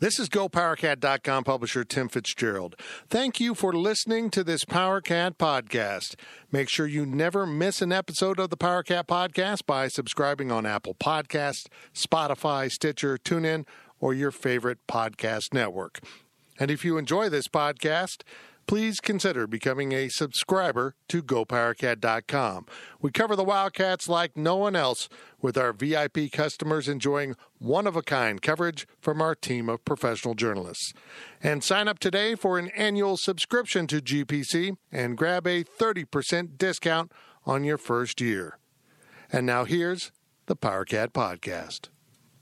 [0.00, 2.74] This is GoPowerCat.com publisher Tim Fitzgerald.
[3.10, 6.14] Thank you for listening to this PowerCat podcast.
[6.50, 10.94] Make sure you never miss an episode of the PowerCat podcast by subscribing on Apple
[10.94, 13.66] Podcasts, Spotify, Stitcher, TuneIn,
[13.98, 16.00] or your favorite podcast network.
[16.58, 18.22] And if you enjoy this podcast,
[18.70, 22.66] please consider becoming a subscriber to GoPowerCat.com.
[23.00, 25.08] We cover the Wildcats like no one else,
[25.42, 30.34] with our VIP customers enjoying one of a kind coverage from our team of professional
[30.34, 30.92] journalists.
[31.42, 37.10] And sign up today for an annual subscription to GPC and grab a 30% discount
[37.44, 38.60] on your first year.
[39.32, 40.12] And now here's
[40.46, 41.88] the PowerCat Podcast.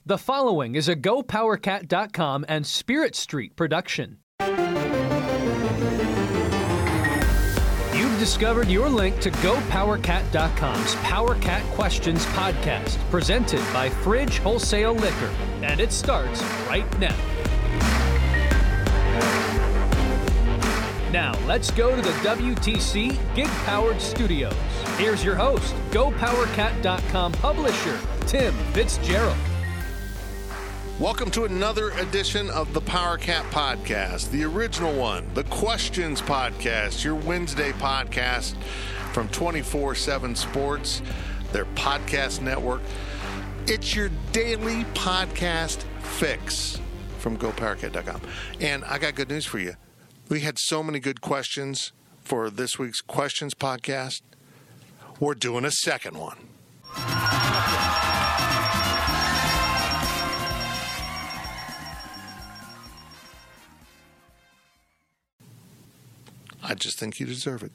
[0.05, 4.19] The following is a GoPowerCat.com and Spirit Street production.
[8.29, 15.33] Discovered your link to GoPowerCat.com's PowerCat Questions podcast, presented by Fridge Wholesale Liquor,
[15.63, 17.17] and it starts right now.
[21.11, 24.53] Now, let's go to the WTC Gig Powered Studios.
[24.99, 29.39] Here's your host, GoPowerCat.com publisher, Tim Fitzgerald.
[31.01, 37.15] Welcome to another edition of the PowerCat Podcast, the original one, the Questions Podcast, your
[37.15, 38.61] Wednesday podcast
[39.13, 41.01] from 24 7 Sports,
[41.53, 42.81] their podcast network.
[43.69, 46.81] It's your daily podcast fix
[47.21, 48.21] from GoPowerCat.com.
[48.61, 49.75] And I got good news for you.
[50.29, 51.93] We had so many good questions
[52.25, 54.23] for this week's Questions Podcast.
[55.21, 56.39] We're doing a second one.
[66.69, 67.73] I just think you deserve it.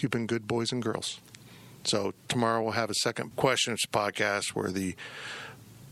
[0.00, 1.18] You've been good boys and girls.
[1.82, 4.94] So tomorrow we'll have a second questions podcast where the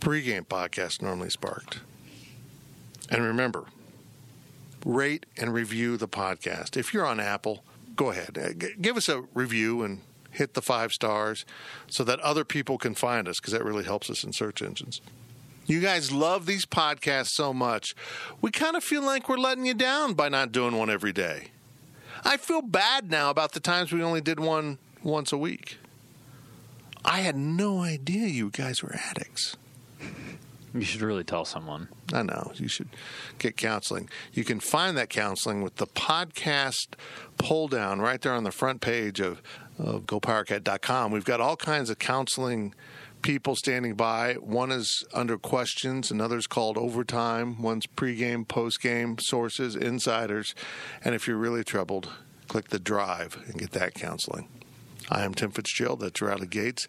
[0.01, 1.81] pregame podcast normally sparked.
[3.11, 3.65] And remember,
[4.85, 6.77] rate and review the podcast.
[6.77, 7.65] If you're on Apple,
[7.97, 8.39] go ahead.
[8.39, 11.45] Uh, Give us a review and hit the five stars
[11.89, 15.01] so that other people can find us because that really helps us in search engines.
[15.67, 17.97] You guys love these podcasts so much.
[18.41, 21.49] We kind of feel like we're letting you down by not doing one every day.
[22.25, 25.79] I feel bad now about the times we only did one once a week.
[27.05, 29.57] I had no idea you guys were addicts.
[30.75, 31.89] You should really tell someone.
[32.13, 32.53] I know.
[32.57, 32.89] You should
[33.39, 34.11] get counseling.
[34.33, 36.89] You can find that counseling with the podcast
[37.39, 39.41] pull down right there on the front page of,
[39.79, 41.13] of GoPowerCat.com.
[41.13, 42.75] We've got all kinds of counseling
[43.27, 44.35] people standing by.
[44.35, 50.55] One is under questions, another's called overtime, one's pregame, postgame, sources, insiders.
[51.03, 52.09] And if you're really troubled,
[52.47, 54.47] click the drive and get that counseling.
[55.11, 55.99] I am Tim Fitzgerald.
[55.99, 56.87] That's Riley Gates.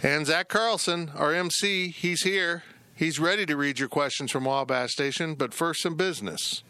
[0.00, 2.62] And Zach Carlson, our MC, he's here.
[2.94, 6.62] He's ready to read your questions from Wabash Station, but first, some business.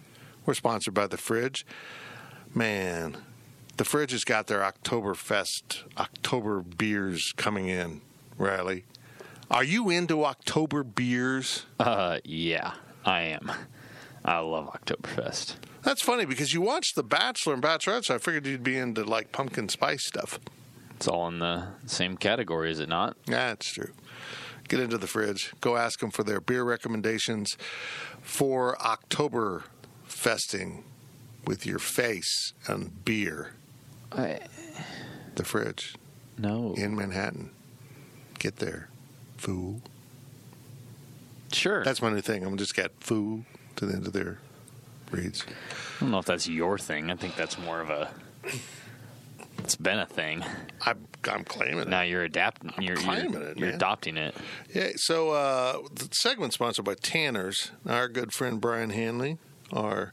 [0.47, 1.67] We're sponsored by The Fridge.
[2.55, 3.19] Man,
[3.77, 8.01] The Fridge has got their Oktoberfest, October beers coming in,
[8.41, 8.85] Riley.
[9.51, 11.67] Are you into October beers?
[11.79, 12.73] Uh, yeah,
[13.05, 13.51] I am.
[14.25, 15.57] I love Oktoberfest.
[15.83, 19.05] That's funny because you watched The Bachelor and Bachelorette, so I figured you'd be into
[19.05, 20.39] like pumpkin spice stuff.
[20.97, 23.17] It's all in the same category, is it not?
[23.27, 23.91] Yeah, that's true.
[24.69, 25.53] Get into the fridge.
[25.61, 27.57] Go ask them for their beer recommendations
[28.23, 29.65] for October
[30.05, 30.85] festing
[31.47, 33.55] with your face and beer.
[34.13, 34.41] I,
[35.35, 35.95] The fridge
[36.39, 36.75] no.
[36.77, 37.51] in Manhattan.
[38.41, 38.89] Get there,
[39.37, 39.83] fool.
[41.53, 41.85] Sure.
[41.85, 42.43] That's my new thing.
[42.43, 43.45] I'm just got fool
[43.77, 44.39] to the end of their
[45.11, 45.45] reads.
[45.47, 47.11] I don't know if that's your thing.
[47.11, 48.11] I think that's more of a.
[49.59, 50.43] It's been a thing.
[50.87, 51.89] I'm, I'm claiming it.
[51.89, 52.73] Now you're adapting.
[52.81, 53.75] You're, claiming you're, it, you're man.
[53.75, 54.35] adopting it.
[54.75, 57.73] Yeah, so uh, the segment sponsored by Tanner's.
[57.87, 59.37] Our good friend Brian Hanley,
[59.71, 60.13] our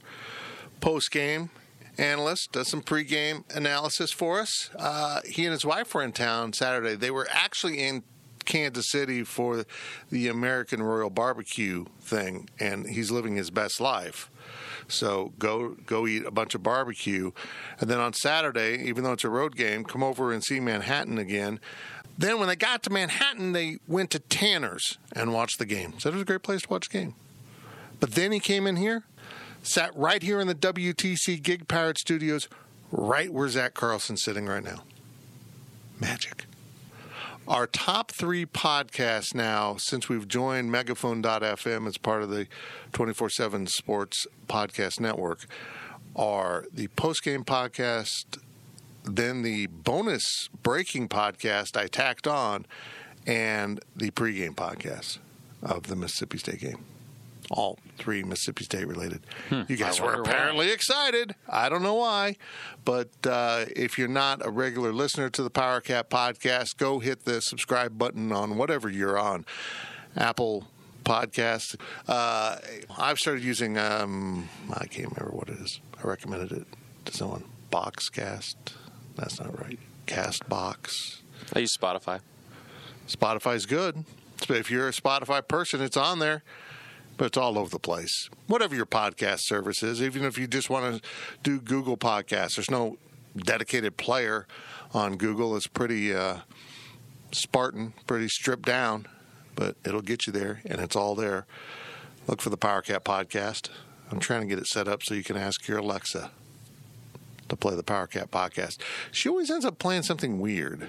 [0.81, 1.49] post game
[1.97, 4.69] analyst, does some pregame analysis for us.
[4.75, 6.95] Uh, he and his wife were in town Saturday.
[6.95, 8.03] They were actually in
[8.47, 9.65] Kansas City for
[10.09, 14.31] the American Royal Barbecue thing, and he's living his best life.
[14.87, 17.31] So go go eat a bunch of barbecue,
[17.79, 21.17] and then on Saturday, even though it's a road game, come over and see Manhattan
[21.17, 21.59] again.
[22.17, 25.99] Then when they got to Manhattan, they went to Tanner's and watched the game.
[25.99, 27.13] So it was a great place to watch the game.
[27.99, 29.03] But then he came in here,
[29.61, 32.47] sat right here in the WTC Gig Powered Studios,
[32.91, 34.83] right where Zach Carlson's sitting right now.
[35.99, 36.46] Magic.
[37.47, 42.47] Our top three podcasts now, since we've joined Megaphone.fm as part of the
[42.91, 45.45] 24 7 Sports Podcast Network,
[46.13, 48.39] are the post game podcast,
[49.05, 52.65] then the bonus breaking podcast I tacked on,
[53.25, 55.19] and the pregame podcast
[55.63, 56.96] of the Mississippi State game.
[57.51, 59.21] All three Mississippi State related.
[59.67, 60.29] You guys were wonder why.
[60.29, 61.35] apparently excited.
[61.47, 62.35] I don't know why,
[62.83, 67.25] but uh, if you're not a regular listener to the Power Cat podcast, go hit
[67.25, 69.45] the subscribe button on whatever you're on,
[70.15, 70.67] Apple
[71.03, 71.75] Podcast.
[72.07, 72.57] Uh,
[72.97, 73.77] I've started using.
[73.77, 75.79] Um, I can't remember what it is.
[76.03, 76.67] I recommended it
[77.05, 77.45] to someone.
[77.71, 78.55] Boxcast.
[79.15, 79.79] That's not right.
[80.05, 81.21] Castbox.
[81.53, 82.19] I use Spotify.
[83.07, 84.03] Spotify's good.
[84.49, 86.43] If you're a Spotify person, it's on there,
[87.17, 88.29] but it's all over the place.
[88.47, 91.09] Whatever your podcast service is, even if you just want to
[91.43, 92.97] do Google Podcasts, there's no
[93.35, 94.47] dedicated player
[94.93, 95.55] on Google.
[95.55, 96.37] It's pretty uh,
[97.31, 99.07] Spartan, pretty stripped down,
[99.55, 101.45] but it'll get you there, and it's all there.
[102.27, 103.69] Look for the Power Cat podcast.
[104.11, 106.31] I'm trying to get it set up so you can ask your Alexa
[107.49, 108.77] to play the Power Cat podcast.
[109.11, 110.87] She always ends up playing something weird.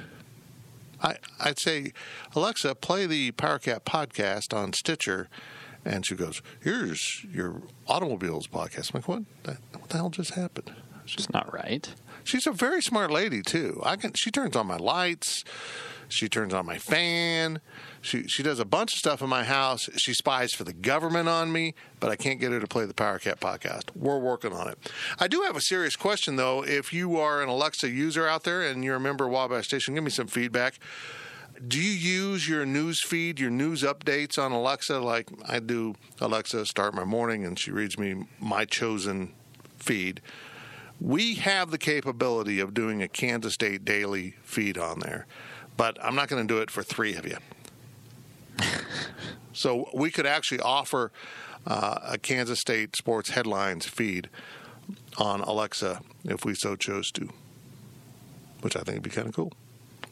[1.02, 1.92] I, I'd say,
[2.34, 5.28] Alexa, play the Power Cat podcast on Stitcher.
[5.84, 8.94] And she goes, Here's your automobiles podcast.
[8.94, 9.22] I'm like, what?
[9.44, 10.72] That, what the hell just happened?
[11.04, 11.88] It's not right.
[12.24, 13.80] She's a very smart lady too.
[13.84, 14.12] I can.
[14.14, 15.44] She turns on my lights.
[16.08, 17.60] She turns on my fan.
[18.00, 19.88] She she does a bunch of stuff in my house.
[19.96, 22.94] She spies for the government on me, but I can't get her to play the
[22.94, 23.94] Power Cat podcast.
[23.94, 24.78] We're working on it.
[25.18, 26.64] I do have a serious question though.
[26.64, 29.94] If you are an Alexa user out there and you're a member of Wabash Station,
[29.94, 30.78] give me some feedback.
[31.66, 35.00] Do you use your news feed, your news updates on Alexa?
[35.00, 39.32] Like I do, Alexa start my morning, and she reads me my chosen
[39.76, 40.20] feed
[41.00, 45.26] we have the capability of doing a Kansas State daily feed on there,
[45.76, 47.38] but I'm not going to do it for three of you.
[49.52, 51.12] so we could actually offer
[51.66, 54.28] uh, a Kansas State sports headlines feed
[55.18, 57.28] on Alexa if we so chose to,
[58.62, 59.52] which I think would be kind of cool.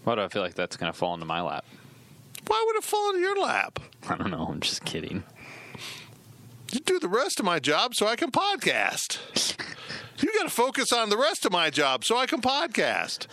[0.06, 1.64] Why do I feel like that's going to fall into my lap?
[2.47, 3.81] Why would it fall into your lap?
[4.08, 4.47] I don't know.
[4.49, 5.25] I'm just kidding.
[6.70, 9.19] You do the rest of my job so I can podcast.
[10.19, 13.26] You got to focus on the rest of my job so I can podcast.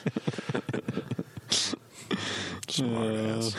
[2.67, 3.55] Smart ass.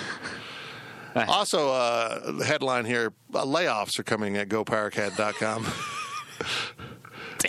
[1.27, 5.67] Also, uh, headline here uh, layoffs are coming at gopowercat.com.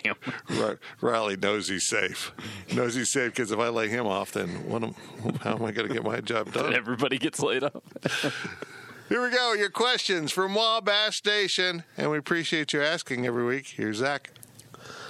[0.03, 0.15] Damn.
[0.49, 2.31] Ri- Riley knows he's safe.
[2.73, 4.93] Knows he's safe because if I lay him off, then what am,
[5.41, 6.73] how am I going to get my job done?
[6.75, 7.81] Everybody gets laid off.
[9.09, 9.53] Here we go.
[9.53, 11.83] Your questions from Wabash Station.
[11.97, 13.67] And we appreciate you asking every week.
[13.75, 14.31] Here's Zach.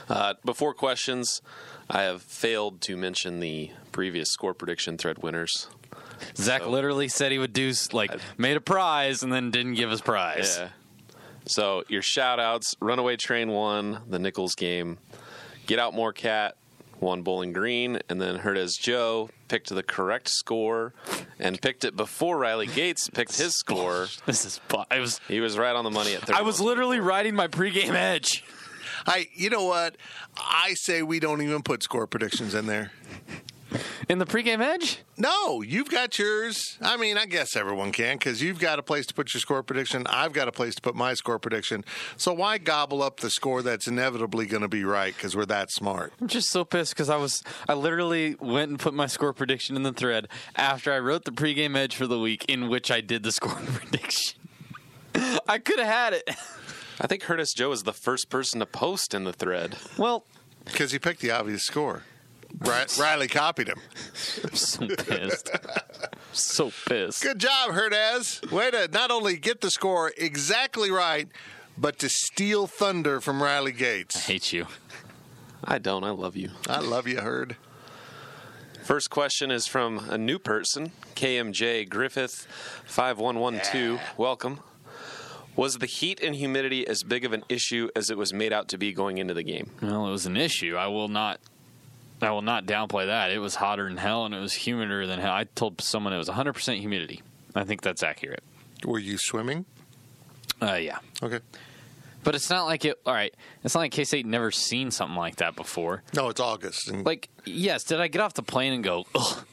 [0.09, 1.41] Uh, before questions,
[1.89, 5.67] I have failed to mention the previous score prediction thread winners.
[6.35, 9.89] Zach So- literally said he would do like made a prize and then didn't give
[9.89, 10.57] his prize.
[10.59, 10.69] Yeah.
[11.47, 14.97] So your shout outs Runaway Train won the Nichols game,
[15.67, 16.55] Get Out More Cat
[16.99, 20.93] won Bowling Green, and then Herdez Joe picked the correct score
[21.39, 24.07] and picked it before Riley Gates picked his score.
[24.25, 26.33] This is bu- I was He was right on the money at 30.
[26.39, 28.43] I was literally riding my pregame edge.
[29.05, 29.97] I, you know what?
[30.37, 32.91] I say we don't even put score predictions in there.
[34.09, 34.99] In the pregame edge?
[35.17, 36.77] No, you've got yours.
[36.81, 39.63] I mean, I guess everyone can because you've got a place to put your score
[39.63, 40.05] prediction.
[40.07, 41.83] I've got a place to put my score prediction.
[42.17, 45.71] So why gobble up the score that's inevitably going to be right because we're that
[45.71, 46.13] smart?
[46.19, 49.75] I'm just so pissed because I was I literally went and put my score prediction
[49.75, 53.01] in the thread after I wrote the pregame edge for the week in which I
[53.01, 54.39] did the score prediction.
[55.47, 56.29] I could have had it.
[56.99, 59.77] I think Herdez Joe is the first person to post in the thread.
[59.97, 60.25] Well,
[60.65, 62.03] Because he picked the obvious score.
[62.59, 63.79] Ri- Riley copied him.
[64.43, 65.49] I'm so pissed.
[66.31, 67.23] so pissed.
[67.23, 68.49] Good job, Herdez.
[68.51, 71.27] Way to not only get the score exactly right,
[71.77, 74.15] but to steal thunder from Riley Gates.
[74.17, 74.67] I hate you.
[75.63, 76.03] I don't.
[76.03, 76.51] I love you.
[76.69, 77.57] I love you, Herd.
[78.83, 82.47] First question is from a new person, KMJ Griffith
[82.85, 83.99] 5112.
[84.15, 84.59] Welcome.
[85.55, 88.67] Was the heat and humidity as big of an issue as it was made out
[88.67, 89.71] to be going into the game?
[89.81, 90.75] Well, it was an issue.
[90.75, 91.39] I will not.
[92.25, 93.31] I will not downplay that.
[93.31, 95.33] It was hotter than hell, and it was humider than hell.
[95.33, 97.21] I told someone it was 100% humidity.
[97.55, 98.43] I think that's accurate.
[98.83, 99.65] Were you swimming?
[100.61, 101.39] Uh, yeah, Okay.
[102.23, 102.99] but it's not like it.
[103.05, 106.01] All right, it's not like K State never seen something like that before.
[106.13, 106.89] No, it's August.
[106.89, 109.45] And Like, yes, did I get off the plane and go, ugh,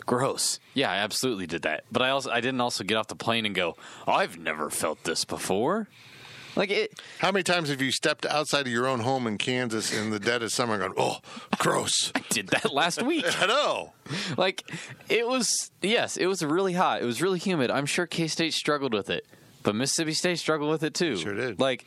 [0.00, 0.58] gross?
[0.74, 1.84] Yeah, I absolutely did that.
[1.90, 5.04] But I also, I didn't also get off the plane and go, I've never felt
[5.04, 5.88] this before.
[6.56, 9.92] Like it, how many times have you stepped outside of your own home in Kansas
[9.92, 11.18] in the dead of summer and gone, oh,
[11.58, 12.12] gross?
[12.14, 13.24] I did that last week.
[13.42, 13.92] I know.
[14.36, 14.62] like
[15.08, 18.92] it was yes it was really hot it was really humid i'm sure k-state struggled
[18.92, 19.24] with it
[19.62, 21.58] but mississippi state struggled with it too Sure did.
[21.58, 21.86] like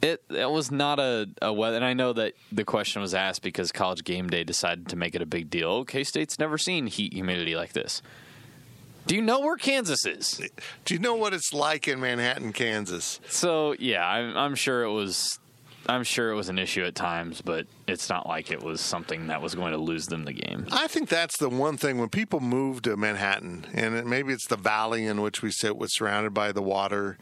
[0.00, 3.42] it it was not a, a weather and i know that the question was asked
[3.42, 7.12] because college game day decided to make it a big deal k-state's never seen heat
[7.12, 8.00] humidity like this
[9.06, 10.40] Do you know where Kansas is?
[10.84, 13.20] Do you know what it's like in Manhattan, Kansas?
[13.28, 15.38] So yeah, I'm, I'm sure it was.
[15.86, 19.26] I'm sure it was an issue at times, but it's not like it was something
[19.26, 20.66] that was going to lose them the game.
[20.72, 24.46] I think that's the one thing when people move to Manhattan, and it, maybe it's
[24.46, 27.18] the valley in which we sit, with surrounded by the water.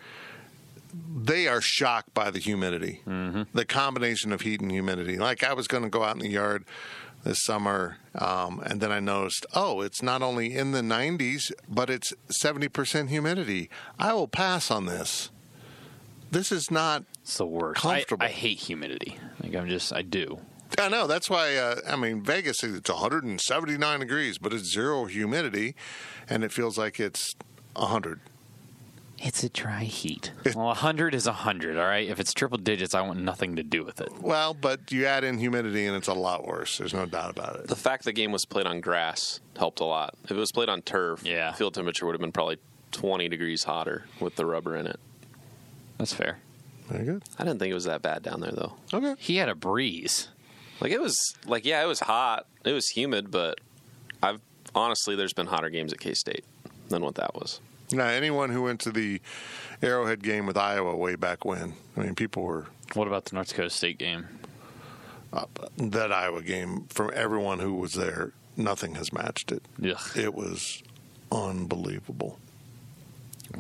[0.95, 3.43] They are shocked by the humidity, mm-hmm.
[3.53, 5.19] the combination of heat and humidity.
[5.19, 6.65] Like I was going to go out in the yard
[7.25, 11.89] this summer, um, and then I noticed, oh, it's not only in the 90s, but
[11.89, 13.71] it's 70% humidity.
[13.99, 15.31] I will pass on this.
[16.31, 17.85] This is not It's the worst.
[17.85, 19.19] I, I hate humidity.
[19.43, 20.41] Like I'm just, I do.
[20.79, 21.55] I know that's why.
[21.57, 25.75] Uh, I mean, Vegas it's 179 degrees, but it's zero humidity,
[26.29, 27.35] and it feels like it's
[27.75, 28.21] 100.
[29.25, 30.33] It's a dry heat.
[30.55, 32.09] Well, 100 is 100, all right?
[32.09, 34.13] If it's triple digits, I want nothing to do with it.
[34.21, 36.77] Well, but you add in humidity, and it's a lot worse.
[36.79, 37.69] There's no doubt about it.
[37.69, 40.15] The fact the game was played on grass helped a lot.
[40.25, 41.53] If it was played on turf, Yeah.
[41.53, 42.59] field temperature would have been probably
[42.91, 44.99] 20 degrees hotter with the rubber in it.
[45.99, 46.39] That's fair.
[46.89, 47.23] Very good.
[47.39, 48.75] I didn't think it was that bad down there though.
[48.93, 49.15] Okay.
[49.19, 50.29] He had a breeze.
[50.81, 52.47] Like it was like yeah, it was hot.
[52.65, 53.61] It was humid, but
[54.23, 54.41] I've
[54.75, 56.45] honestly there's been hotter games at K State
[56.89, 57.61] than what that was.
[57.93, 59.21] Now, anyone who went to the
[59.83, 63.49] Arrowhead game with Iowa way back when, I mean, people were What about the North
[63.49, 64.27] Dakota State game?
[65.33, 65.47] Uh,
[65.79, 68.33] that Iowa game from everyone who was there.
[68.57, 69.63] Nothing has matched it.
[69.83, 69.99] Ugh.
[70.17, 70.83] It was
[71.31, 72.39] unbelievable.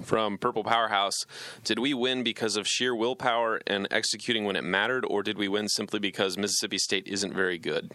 [0.02, 1.26] From Purple Powerhouse,
[1.64, 5.48] did we win because of sheer willpower and executing when it mattered, or did we
[5.48, 7.92] win simply because Mississippi State isn't very good?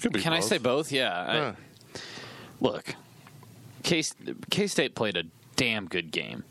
[0.00, 0.90] Could be Can I say both?
[0.92, 1.12] Yeah.
[1.26, 1.54] I- Yeah.
[2.60, 2.94] look,
[3.84, 4.02] K
[4.66, 5.24] State played a
[5.56, 6.42] damn good game,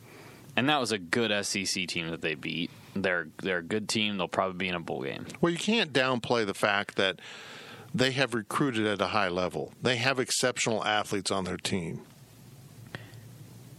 [0.56, 2.72] and that was a good SEC team that they beat.
[2.96, 4.18] They're they're a good team.
[4.18, 5.26] They'll probably be in a bowl game.
[5.42, 7.20] Well, you can't downplay the fact that
[7.94, 9.74] they have recruited at a high level.
[9.82, 12.02] They have exceptional athletes on their team.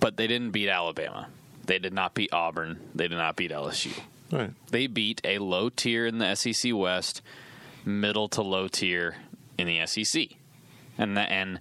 [0.01, 1.29] But they didn't beat Alabama.
[1.65, 2.79] They did not beat Auburn.
[2.95, 3.99] They did not beat LSU.
[4.31, 4.51] Right.
[4.71, 7.23] They beat a low tier in the SEC West,
[7.85, 9.17] middle to low tier
[9.57, 10.29] in the SEC,
[10.99, 11.61] and that, and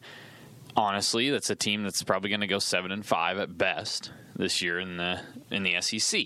[0.75, 4.61] honestly, that's a team that's probably going to go seven and five at best this
[4.61, 6.25] year in the in the SEC.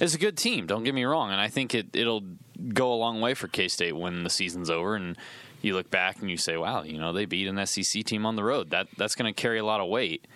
[0.00, 0.66] It's a good team.
[0.66, 2.24] Don't get me wrong, and I think it it'll
[2.72, 5.16] go a long way for K State when the season's over and.
[5.64, 8.34] You look back and you say, "Wow, you know they beat an SEC team on
[8.34, 8.70] the road.
[8.70, 10.26] That that's going to carry a lot of weight."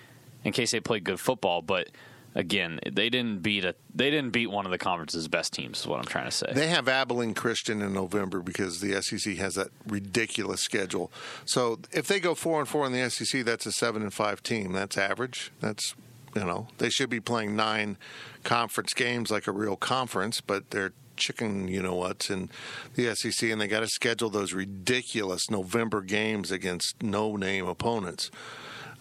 [0.44, 1.88] In case they played good football, but
[2.36, 5.80] again, they didn't beat a they didn't beat one of the conference's best teams.
[5.80, 6.52] Is what I'm trying to say.
[6.52, 11.10] They have Abilene Christian in November because the SEC has that ridiculous schedule.
[11.46, 14.42] So if they go four and four in the SEC, that's a seven and five
[14.42, 14.72] team.
[14.72, 15.50] That's average.
[15.60, 15.94] That's
[16.36, 17.96] you know they should be playing nine
[18.44, 22.50] conference games like a real conference, but they're chicken you know what's in
[22.94, 28.30] the SEC, and they got to schedule those ridiculous November games against no name opponents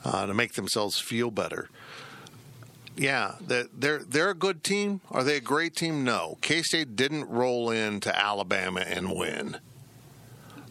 [0.06, 1.70] uh, to make themselves feel better.
[2.96, 5.02] Yeah, they're, they're a good team.
[5.12, 6.04] Are they a great team?
[6.04, 6.38] No.
[6.42, 9.58] K State didn't roll into Alabama and win.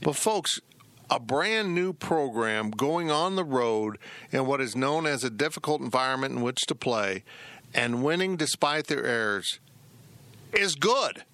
[0.02, 0.60] But folks,
[1.10, 3.98] a brand new program going on the road
[4.32, 7.24] in what is known as a difficult environment in which to play
[7.74, 9.60] and winning despite their errors
[10.52, 11.24] is good.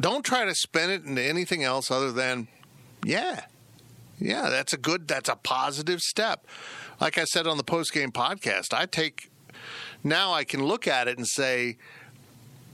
[0.00, 2.48] Don't try to spin it into anything else other than,
[3.04, 3.44] yeah,
[4.18, 6.46] yeah, that's a good, that's a positive step.
[7.00, 9.30] Like I said on the post game podcast, I take
[10.02, 11.76] now I can look at it and say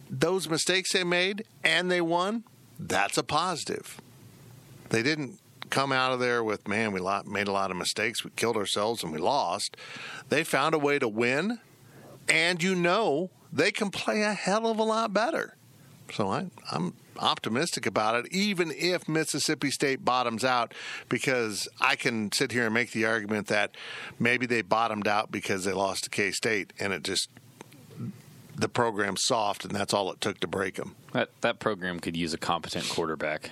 [0.08, 2.44] those mistakes they made and they won,
[2.78, 4.00] that's a positive.
[4.90, 5.40] They didn't
[5.70, 9.02] come out of there with, man, we made a lot of mistakes, we killed ourselves,
[9.02, 9.76] and we lost.
[10.28, 11.58] They found a way to win,
[12.28, 15.56] and you know they can play a hell of a lot better.
[16.12, 20.72] So I, I'm optimistic about it, even if Mississippi State bottoms out,
[21.08, 23.76] because I can sit here and make the argument that
[24.18, 27.28] maybe they bottomed out because they lost to K State, and it just
[28.54, 30.94] the program's soft, and that's all it took to break them.
[31.12, 33.50] That that program could use a competent quarterback.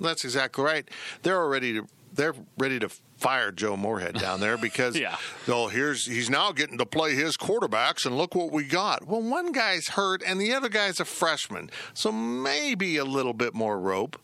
[0.00, 0.88] That's exactly right.
[1.22, 5.16] They're already to, they're ready to fire Joe Moorhead down there because Yeah.
[5.48, 9.06] oh here's he's now getting to play his quarterbacks and look what we got.
[9.06, 13.54] Well, one guy's hurt and the other guy's a freshman, so maybe a little bit
[13.54, 14.16] more rope,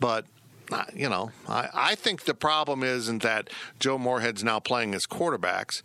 [0.00, 0.24] but.
[0.70, 3.48] uh, You know, I, I think the problem isn't that
[3.80, 5.80] Joe Moorhead's now playing as quarterbacks.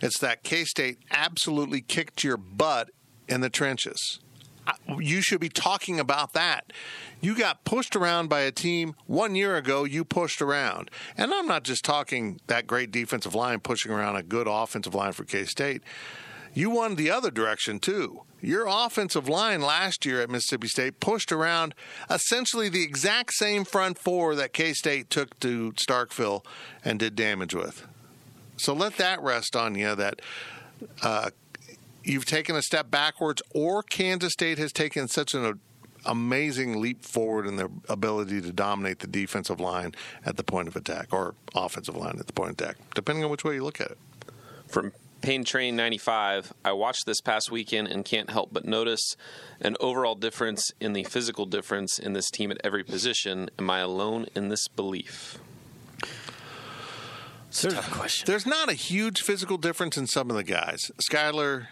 [0.00, 2.90] It's that K State absolutely kicked your butt
[3.28, 4.18] in the trenches
[4.98, 6.72] you should be talking about that.
[7.20, 10.90] You got pushed around by a team one year ago, you pushed around.
[11.16, 15.12] And I'm not just talking that great defensive line pushing around a good offensive line
[15.12, 15.82] for K State.
[16.52, 18.22] You won the other direction, too.
[18.40, 21.74] Your offensive line last year at Mississippi State pushed around
[22.10, 26.44] essentially the exact same front four that K State took to Starkville
[26.84, 27.86] and did damage with.
[28.56, 30.20] So let that rest on you that
[31.02, 31.30] uh,
[32.04, 35.58] you've taken a step backwards, or Kansas State has taken such an
[36.06, 39.94] amazing leap forward in their ability to dominate the defensive line
[40.24, 43.30] at the point of attack or offensive line at the point of attack, depending on
[43.30, 43.98] which way you look at it.
[44.68, 44.92] From
[45.22, 49.16] Pain Train 95, I watched this past weekend and can't help but notice
[49.60, 53.48] an overall difference in the physical difference in this team at every position.
[53.58, 55.38] Am I alone in this belief?
[57.48, 58.24] It's a tough question.
[58.26, 60.90] There's not a huge physical difference in some of the guys.
[61.08, 61.68] Skylar,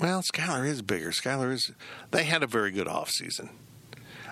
[0.00, 1.10] well, Skylar is bigger.
[1.10, 1.72] Skylar is.
[2.10, 3.50] They had a very good offseason.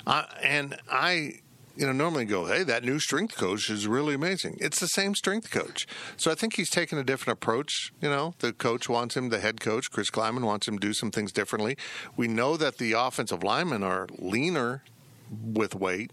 [0.07, 1.41] Uh, and I,
[1.77, 4.57] you know, normally go, hey, that new strength coach is really amazing.
[4.61, 5.87] It's the same strength coach.
[6.17, 7.93] So I think he's taken a different approach.
[8.01, 10.95] You know, the coach wants him, the head coach, Chris Klieman, wants him to do
[10.95, 11.77] some things differently.
[12.17, 14.83] We know that the offensive linemen are leaner
[15.31, 16.11] with weight.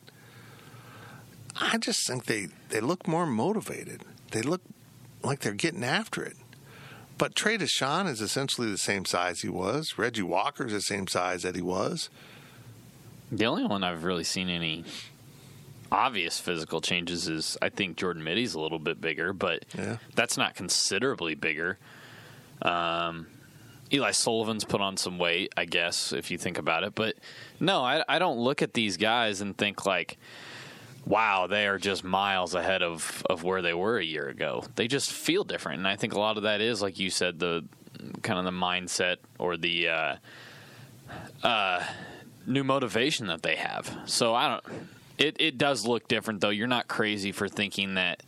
[1.56, 4.04] I just think they, they look more motivated.
[4.32, 4.62] They look
[5.24, 6.36] like they're getting after it.
[7.18, 9.98] But Trey Dishon is essentially the same size he was.
[9.98, 12.10] Reggie Walker's the same size that he was.
[13.32, 14.84] The only one I've really seen any
[15.92, 19.98] obvious physical changes is I think Jordan Mittie's a little bit bigger, but Yeah.
[20.14, 21.78] that's not considerably bigger.
[22.62, 23.28] Um,
[23.94, 26.96] Eli Sullivan's put on some weight, I guess, if you think about it.
[26.96, 27.16] But
[27.60, 30.18] no, I, I don't look at these guys and think like,
[31.06, 34.64] wow, they are just miles ahead of, of where they were a year ago.
[34.76, 35.80] They just feel different.
[35.80, 37.66] And I think a lot of that is, like you said, the
[38.24, 40.16] kind of the mindset or the uh,
[41.44, 41.84] uh,
[42.46, 43.96] new motivation that they have.
[44.06, 44.64] So I don't.
[45.18, 46.50] It it does look different though.
[46.50, 48.22] You're not crazy for thinking that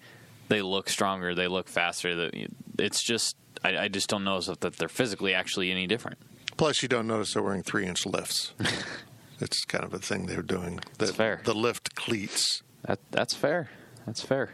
[0.47, 2.15] they look stronger, they look faster.
[2.15, 6.17] That it's just I, I just don't know if that they're physically actually any different.
[6.55, 8.53] Plus, you don't notice they're wearing three inch lifts.
[9.39, 10.77] it's kind of a thing they're doing.
[10.77, 11.41] The, That's fair.
[11.43, 12.63] The lift cleats.
[12.87, 13.69] That that's fair.
[14.05, 14.51] That's fair.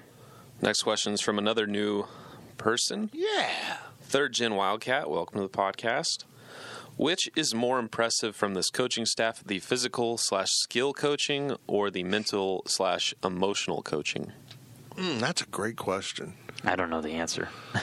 [0.61, 2.05] Next question is from another new
[2.57, 3.09] person.
[3.13, 3.77] Yeah.
[4.01, 6.25] Third Gen Wildcat, welcome to the podcast.
[6.97, 12.03] Which is more impressive from this coaching staff, the physical slash skill coaching or the
[12.03, 14.31] mental slash emotional coaching?
[14.95, 16.33] Mm, that's a great question.
[16.63, 17.49] I don't know the answer.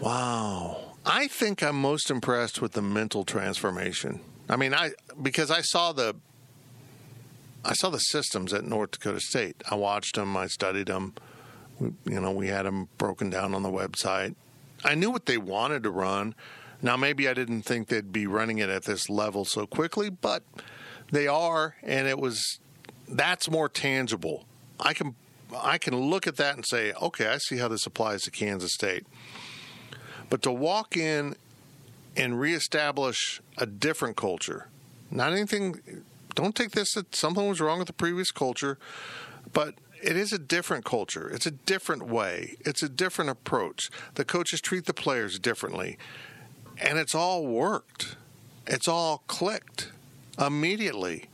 [0.00, 0.96] Wow.
[1.06, 4.20] I think I'm most impressed with the mental transformation.
[4.48, 4.90] I mean, I
[5.22, 6.16] because I saw the
[7.64, 9.62] I saw the systems at North Dakota State.
[9.70, 11.14] I watched them, I studied them.
[11.78, 14.34] We, you know, we had them broken down on the website.
[14.84, 16.34] I knew what they wanted to run.
[16.82, 20.42] Now, maybe I didn't think they'd be running it at this level so quickly, but
[21.10, 22.58] they are, and it was
[23.08, 24.44] that's more tangible.
[24.78, 25.14] I can
[25.56, 28.72] I can look at that and say, okay, I see how this applies to Kansas
[28.74, 29.06] State.
[30.28, 31.36] But to walk in
[32.16, 34.68] and reestablish a different culture,
[35.10, 38.78] not anything, don't take this that something was wrong with the previous culture,
[39.52, 41.28] but it is a different culture.
[41.30, 42.56] It's a different way.
[42.60, 43.90] It's a different approach.
[44.14, 45.96] The coaches treat the players differently.
[46.78, 48.16] And it's all worked.
[48.66, 49.92] It's all clicked
[50.38, 51.26] immediately.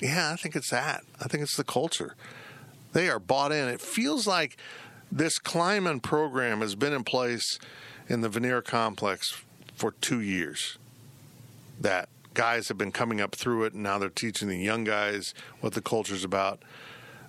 [0.00, 1.04] Yeah, I think it's that.
[1.20, 2.14] I think it's the culture.
[2.92, 3.68] They are bought in.
[3.68, 4.56] It feels like
[5.10, 7.58] this Klieman program has been in place
[8.08, 9.42] in the Vanier complex
[9.74, 10.78] for two years.
[11.80, 15.34] That guys have been coming up through it, and now they're teaching the young guys
[15.60, 16.62] what the culture's about.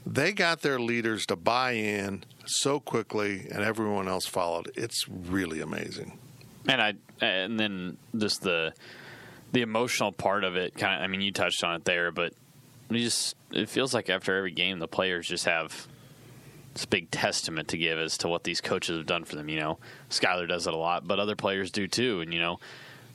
[0.06, 4.72] They got their leaders to buy in so quickly, and everyone else followed.
[4.76, 6.20] It's really amazing.
[6.68, 8.74] And I and then just the
[9.52, 12.34] the emotional part of it kind of I mean you touched on it there but
[12.90, 15.88] you just it feels like after every game the players just have
[16.74, 19.58] this big testament to give as to what these coaches have done for them, you
[19.58, 19.80] know.
[20.10, 22.60] Skylar does it a lot, but other players do too and you know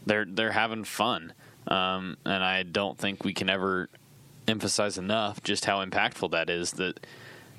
[0.07, 1.33] they're they're having fun.
[1.71, 3.89] Um, and I don't think we can ever
[4.49, 7.07] emphasize enough just how impactful that is that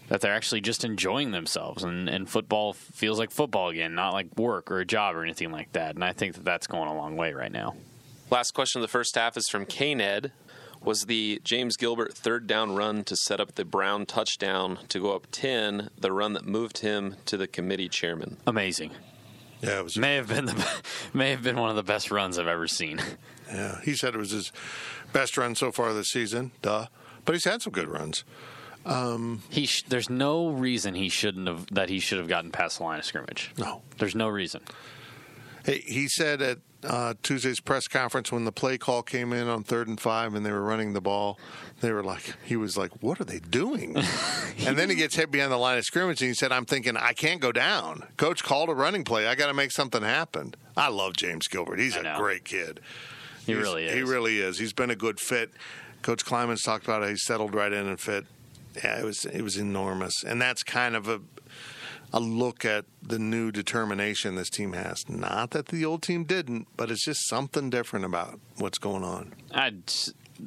[0.09, 4.27] that they're actually just enjoying themselves and, and football feels like football again, not like
[4.37, 5.95] work or a job or anything like that.
[5.95, 7.75] And I think that that's going a long way right now.
[8.29, 10.33] Last question of the first half is from K-Ned.
[10.83, 15.15] Was the James Gilbert third down run to set up the Brown touchdown to go
[15.15, 18.35] up 10 the run that moved him to the committee chairman?
[18.45, 18.91] Amazing.
[19.61, 19.97] Yeah, it was.
[19.97, 20.81] May have been the
[21.13, 22.99] may have been one of the best runs I've ever seen.
[23.51, 24.51] Yeah, he said it was his
[25.13, 26.51] best run so far this season.
[26.61, 26.87] Duh,
[27.25, 28.23] but he's had some good runs.
[29.49, 32.83] He sh- there's no reason he shouldn't have that he should have gotten past the
[32.83, 33.51] line of scrimmage.
[33.57, 33.81] No.
[33.97, 34.61] There's no reason.
[35.63, 39.63] Hey, he said at uh, Tuesday's press conference when the play call came in on
[39.63, 41.37] third and five and they were running the ball,
[41.81, 43.95] they were like, he was like, "What are they doing?"
[44.65, 46.97] and then he gets hit behind the line of scrimmage and he said, "I'm thinking
[46.97, 48.07] I can't go down.
[48.17, 49.27] Coach called a running play.
[49.27, 51.77] I got to make something happen." I love James Gilbert.
[51.77, 52.17] He's I a know.
[52.17, 52.79] great kid.
[53.45, 53.93] He He's- really is.
[53.93, 54.57] He really is.
[54.59, 55.51] He's been a good fit.
[56.01, 57.09] Coach Klieman's talked about it.
[57.09, 58.25] he settled right in and fit.
[58.83, 61.21] Yeah, it was it was enormous, and that's kind of a
[62.13, 65.07] a look at the new determination this team has.
[65.07, 69.33] Not that the old team didn't, but it's just something different about what's going on.
[69.53, 69.73] I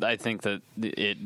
[0.03, 1.19] I think that it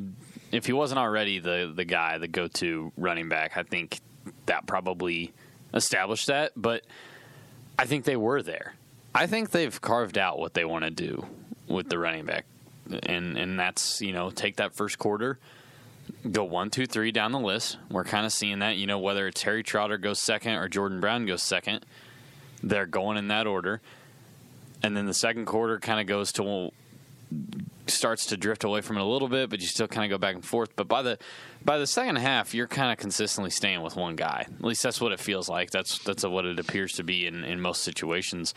[0.53, 4.01] if he wasn't already the the guy, the go to running back, I think
[4.47, 5.33] that probably
[5.73, 6.53] established that.
[6.57, 6.85] But
[7.79, 8.75] I think they were there.
[9.15, 11.27] I think they've carved out what they want to do
[11.69, 12.47] with the running back,
[13.05, 15.39] and and that's you know take that first quarter,
[16.31, 17.79] go one, two, three down the list.
[17.91, 18.77] We're kind of seeing that.
[18.77, 21.85] You know whether it's Harry Trotter goes second or Jordan Brown goes second,
[22.63, 23.81] they're going in that order,
[24.83, 26.73] and then the second quarter kind of goes to
[27.87, 30.19] starts to drift away from it a little bit, but you still kind of go
[30.19, 30.75] back and forth.
[30.77, 31.19] But by the
[31.65, 34.47] by the second half, you're kind of consistently staying with one guy.
[34.47, 35.71] At least that's what it feels like.
[35.71, 38.55] That's that's what it appears to be in, in most situations.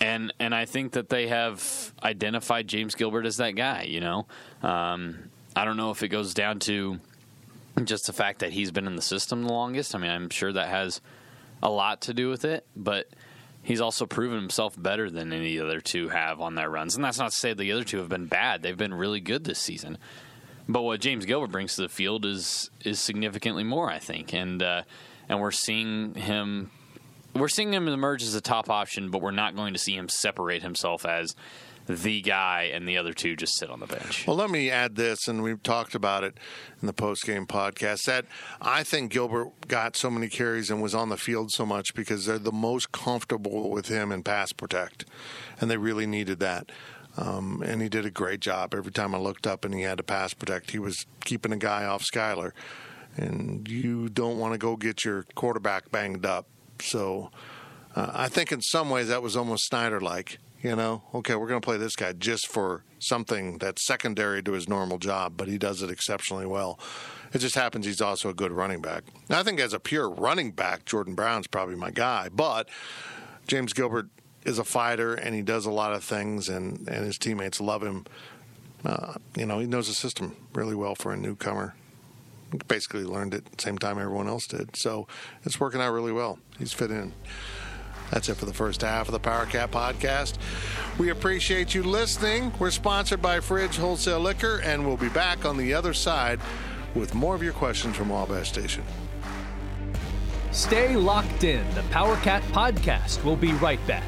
[0.00, 3.82] And and I think that they have identified James Gilbert as that guy.
[3.82, 4.26] You know,
[4.62, 6.98] um, I don't know if it goes down to
[7.84, 9.94] just the fact that he's been in the system the longest.
[9.94, 11.00] I mean, I'm sure that has
[11.62, 13.08] a lot to do with it, but
[13.62, 16.96] he's also proven himself better than any other two have on their runs.
[16.96, 19.44] And that's not to say the other two have been bad; they've been really good
[19.44, 19.98] this season.
[20.68, 24.62] But what James Gilbert brings to the field is is significantly more, I think, and
[24.62, 24.82] uh,
[25.28, 26.70] and we're seeing him
[27.34, 30.08] we're seeing him emerge as a top option, but we're not going to see him
[30.08, 31.34] separate himself as
[31.86, 34.26] the guy and the other two just sit on the bench.
[34.26, 36.38] Well, let me add this, and we've talked about it
[36.80, 38.04] in the post game podcast.
[38.04, 38.26] That
[38.60, 42.26] I think Gilbert got so many carries and was on the field so much because
[42.26, 45.04] they're the most comfortable with him in pass protect,
[45.60, 46.70] and they really needed that.
[47.16, 48.74] Um, and he did a great job.
[48.74, 51.56] Every time I looked up and he had to pass protect, he was keeping a
[51.56, 52.52] guy off Skylar.
[53.16, 56.46] And you don't want to go get your quarterback banged up.
[56.82, 57.30] So
[57.94, 61.46] uh, I think in some ways that was almost Snyder like you know, okay, we're
[61.46, 65.48] going to play this guy just for something that's secondary to his normal job, but
[65.48, 66.78] he does it exceptionally well.
[67.32, 69.04] It just happens he's also a good running back.
[69.30, 72.68] I think as a pure running back, Jordan Brown's probably my guy, but
[73.46, 74.08] James Gilbert
[74.44, 77.82] is a fighter and he does a lot of things, and, and his teammates love
[77.82, 78.06] him.
[78.84, 81.74] Uh, you know, he knows the system really well for a newcomer.
[82.68, 84.76] Basically, learned it same time everyone else did.
[84.76, 85.06] So
[85.44, 86.38] it's working out really well.
[86.58, 87.12] He's fit in.
[88.10, 90.38] That's it for the first half of the Power Cat podcast.
[90.98, 92.52] We appreciate you listening.
[92.58, 96.40] We're sponsored by Fridge Wholesale Liquor, and we'll be back on the other side
[96.94, 98.82] with more of your questions from Wabash Station.
[100.50, 101.64] Stay locked in.
[101.74, 104.04] The Power Cat podcast will be right back.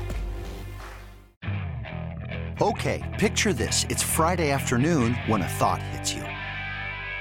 [2.60, 3.86] Okay, picture this.
[3.88, 6.31] It's Friday afternoon when a thought hits you.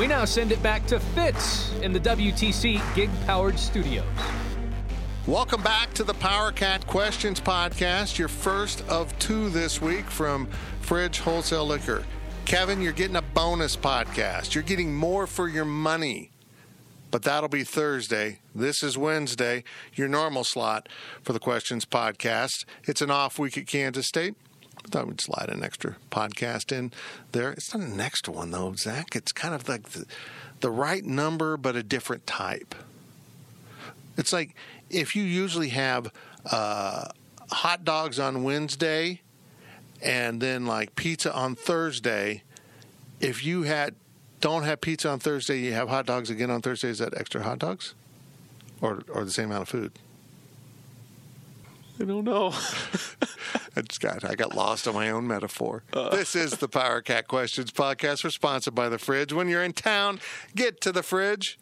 [0.00, 4.06] We now send it back to Fitz in the WTC Gig Powered Studios.
[5.26, 10.46] Welcome back to the Power Cat Questions Podcast, your first of two this week from
[10.80, 12.06] Fridge Wholesale Liquor.
[12.46, 14.54] Kevin, you're getting a bonus podcast.
[14.54, 16.30] You're getting more for your money.
[17.10, 18.38] But that'll be Thursday.
[18.54, 20.88] This is Wednesday, your normal slot
[21.22, 22.64] for the Questions Podcast.
[22.84, 24.34] It's an off week at Kansas State.
[24.84, 26.92] I thought we'd slide an extra podcast in
[27.32, 27.52] there.
[27.52, 29.14] It's not an extra one though, Zach.
[29.14, 30.06] It's kind of like the,
[30.60, 32.74] the right number, but a different type.
[34.16, 34.54] It's like
[34.88, 36.12] if you usually have
[36.50, 37.08] uh,
[37.50, 39.20] hot dogs on Wednesday
[40.02, 42.42] and then like pizza on Thursday.
[43.20, 43.94] If you had
[44.40, 46.88] don't have pizza on Thursday, you have hot dogs again on Thursday.
[46.88, 47.94] Is that extra hot dogs,
[48.80, 49.92] or or the same amount of food?
[52.00, 52.48] I don't know.
[53.76, 55.82] I just got I got lost on my own metaphor.
[55.92, 58.30] This is the Power Cat Questions podcast.
[58.32, 59.32] Sponsored by the Fridge.
[59.32, 60.18] When you're in town,
[60.54, 61.58] get to the Fridge.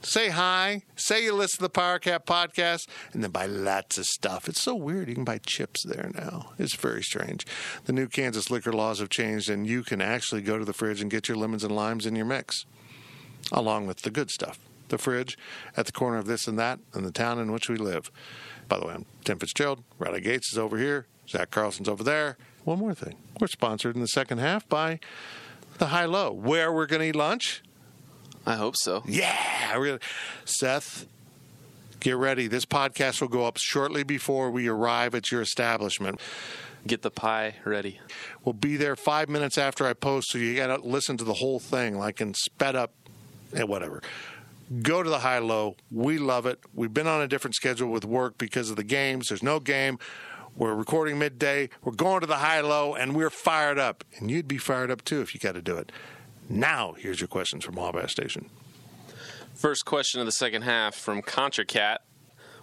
[0.00, 0.82] Say hi.
[0.96, 4.48] Say you listen to the Power Cat podcast, and then buy lots of stuff.
[4.48, 5.08] It's so weird.
[5.08, 6.52] You can buy chips there now.
[6.58, 7.46] It's very strange.
[7.84, 11.02] The new Kansas liquor laws have changed, and you can actually go to the fridge
[11.02, 12.64] and get your lemons and limes in your mix,
[13.52, 14.58] along with the good stuff.
[14.88, 15.36] the fridge
[15.76, 18.10] at the corner of this and that in the town in which we live.
[18.68, 19.82] By the way, I'm Tim Fitzgerald.
[19.98, 21.06] Riley Gates is over here.
[21.28, 22.36] Zach Carlson's over there.
[22.64, 23.14] One more thing.
[23.40, 25.00] We're sponsored in the second half by
[25.78, 27.62] the High Low, where we're going to eat lunch.
[28.44, 29.02] I hope so.
[29.06, 29.76] Yeah.
[29.76, 29.98] We're gonna,
[30.44, 31.06] Seth,
[32.00, 32.46] get ready.
[32.46, 36.20] This podcast will go up shortly before we arrive at your establishment.
[36.86, 38.00] Get the pie ready.
[38.44, 41.34] We'll be there five minutes after I post, so you got to listen to the
[41.34, 42.92] whole thing, like in sped up
[43.54, 44.02] and whatever.
[44.82, 45.76] Go to the high low.
[45.90, 46.60] We love it.
[46.74, 49.28] We've been on a different schedule with work because of the games.
[49.28, 49.98] There's no game.
[50.56, 51.70] We're recording midday.
[51.82, 54.04] We're going to the high low, and we're fired up.
[54.18, 55.90] And you'd be fired up too if you got to do it.
[56.50, 58.50] Now, here's your questions from Wabash Station.
[59.54, 61.98] First question of the second half from ContraCat.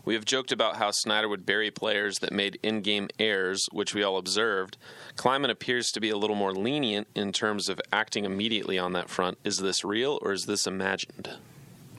[0.05, 3.95] We have joked about how Snyder would bury players that made in game errors, which
[3.95, 4.77] we all observed.
[5.15, 9.09] Klieman appears to be a little more lenient in terms of acting immediately on that
[9.09, 9.39] front.
[9.43, 11.31] Is this real or is this imagined?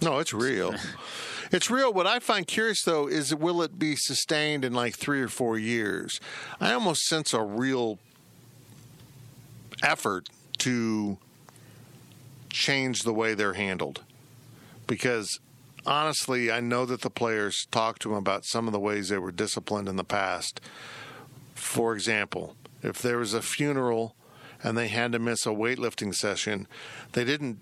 [0.02, 0.74] No, it's real.
[1.52, 1.92] it's real.
[1.92, 5.59] What I find curious, though, is will it be sustained in like three or four
[5.59, 6.20] years?
[6.61, 7.98] I almost sense a real
[9.82, 10.28] effort
[10.59, 11.18] to
[12.50, 14.02] change the way they're handled.
[14.87, 15.38] Because
[15.85, 19.18] honestly, I know that the players talked to him about some of the ways they
[19.18, 20.61] were disciplined in the past.
[21.54, 24.14] For example, if there was a funeral
[24.62, 26.66] and they had to miss a weightlifting session,
[27.12, 27.59] they didn't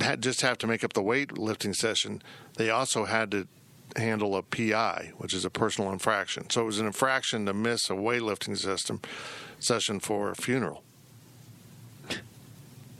[0.00, 2.22] had just have to make up the weightlifting session.
[2.56, 3.46] They also had to
[3.96, 6.48] handle a PI, which is a personal infraction.
[6.50, 9.00] So it was an infraction to miss a weightlifting system
[9.58, 10.82] session for a funeral.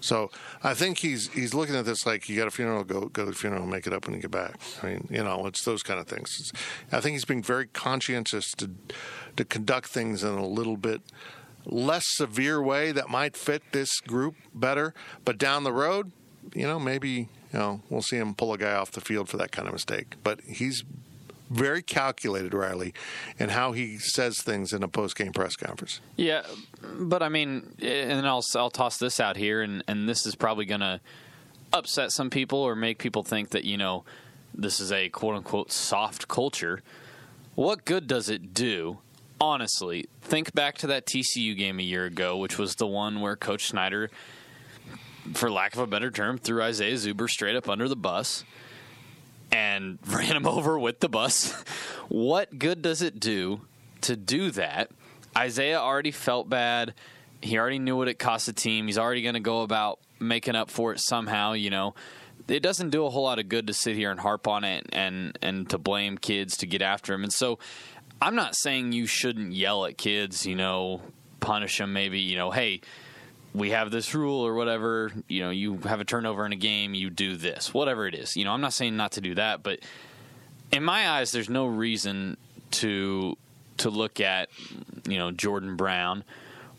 [0.01, 0.31] So
[0.63, 3.31] I think he's he's looking at this like you got a funeral, go go to
[3.31, 4.59] the funeral, make it up when you get back.
[4.83, 6.37] I mean, you know, it's those kind of things.
[6.41, 6.53] It's,
[6.91, 8.71] I think he's being very conscientious to
[9.37, 11.03] to conduct things in a little bit
[11.67, 14.95] less severe way that might fit this group better.
[15.25, 16.13] But down the road,
[16.55, 19.37] you know, maybe you know we'll see him pull a guy off the field for
[19.39, 20.15] that kind of mistake.
[20.23, 20.85] But he's
[21.51, 22.95] very calculated, Riley,
[23.39, 26.01] in how he says things in a post game press conference.
[26.17, 26.43] Yeah,
[26.83, 30.65] but I mean, and I'll I'll toss this out here, and and this is probably
[30.65, 31.01] going to
[31.73, 34.05] upset some people or make people think that you know
[34.55, 36.83] this is a quote unquote soft culture.
[37.55, 38.99] What good does it do?
[39.41, 43.37] Honestly, think back to that TCU game a year ago, which was the one where
[43.37, 44.11] Coach Snyder,
[45.35, 48.45] for lack of a better term, threw Isaiah Zuber straight up under the bus
[49.53, 51.53] and ran him over with the bus.
[52.09, 53.63] what good does it do
[54.03, 54.91] to do that?
[55.37, 56.95] Isaiah already felt bad.
[57.41, 58.87] He already knew what it cost the team.
[58.87, 61.95] He's already going to go about making up for it somehow, you know.
[62.49, 64.87] It doesn't do a whole lot of good to sit here and harp on it
[64.93, 67.23] and and to blame kids to get after him.
[67.23, 67.61] And so
[68.21, 71.01] I'm not saying you shouldn't yell at kids, you know,
[71.39, 72.81] punish them maybe, you know, hey,
[73.55, 76.95] we have this rule or whatever, you know, you have a turnover in a game,
[76.95, 78.37] you do this, whatever it is.
[78.37, 79.81] You know, I'm not saying not to do that, but
[80.71, 82.37] in my eyes, there's no reason
[82.73, 83.37] to
[83.79, 84.51] to look at,
[85.09, 86.23] you know, Jordan Brown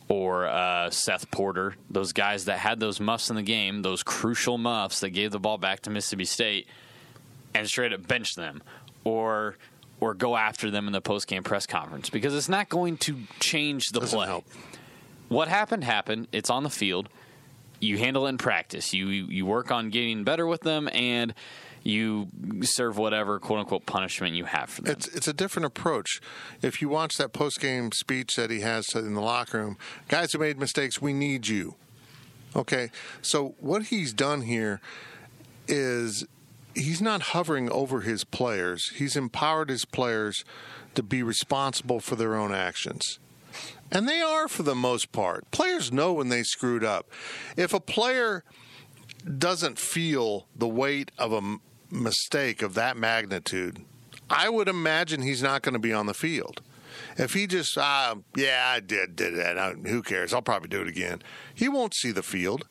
[0.07, 4.57] or uh, Seth Porter, those guys that had those muffs in the game, those crucial
[4.57, 6.67] muffs that gave the ball back to Mississippi State,
[7.53, 8.61] and straight up bench them,
[9.03, 9.57] or
[9.99, 13.17] or go after them in the post game press conference because it's not going to
[13.39, 14.45] change the Doesn't play help.
[15.31, 16.27] What happened happened.
[16.31, 17.07] It's on the field.
[17.79, 18.93] You handle it in practice.
[18.93, 21.33] You you work on getting better with them, and
[21.83, 22.27] you
[22.61, 24.91] serve whatever quote unquote punishment you have for them.
[24.91, 26.21] It's it's a different approach.
[26.61, 29.77] If you watch that post game speech that he has in the locker room,
[30.09, 31.75] guys who made mistakes, we need you.
[32.53, 32.91] Okay,
[33.21, 34.81] so what he's done here
[35.67, 36.25] is
[36.75, 38.89] he's not hovering over his players.
[38.89, 40.43] He's empowered his players
[40.93, 43.19] to be responsible for their own actions.
[43.91, 45.49] And they are for the most part.
[45.51, 47.09] Players know when they screwed up.
[47.57, 48.43] If a player
[49.37, 51.57] doesn't feel the weight of a
[51.91, 53.83] mistake of that magnitude,
[54.29, 56.61] I would imagine he's not going to be on the field.
[57.17, 59.57] If he just, ah, yeah, I did, did that.
[59.57, 60.33] Uh, Who cares?
[60.33, 61.21] I'll probably do it again.
[61.53, 62.67] He won't see the field.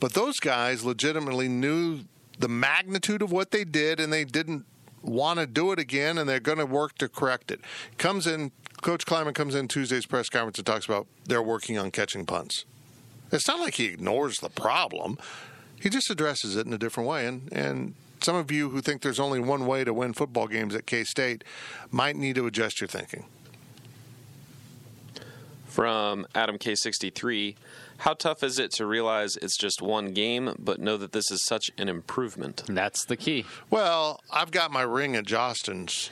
[0.00, 2.00] But those guys legitimately knew
[2.38, 4.66] the magnitude of what they did, and they didn't
[5.02, 7.60] want to do it again, and they're going to work to correct it.
[7.96, 8.52] Comes in,
[8.86, 12.64] Coach Klieman comes in Tuesday's press conference and talks about they're working on catching punts.
[13.32, 15.18] It's not like he ignores the problem.
[15.80, 17.26] He just addresses it in a different way.
[17.26, 20.72] And, and some of you who think there's only one way to win football games
[20.72, 21.42] at K State
[21.90, 23.24] might need to adjust your thinking.
[25.64, 27.56] From Adam K63,
[27.98, 31.44] how tough is it to realize it's just one game, but know that this is
[31.44, 32.62] such an improvement?
[32.68, 33.46] That's the key.
[33.68, 36.10] Well, I've got my ring at Jostens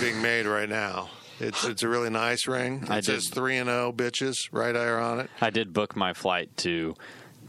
[0.00, 1.10] being made right now.
[1.40, 2.82] It's it's a really nice ring.
[2.84, 3.34] It I says did.
[3.34, 5.30] three and zero bitches right there on it.
[5.40, 6.94] I did book my flight to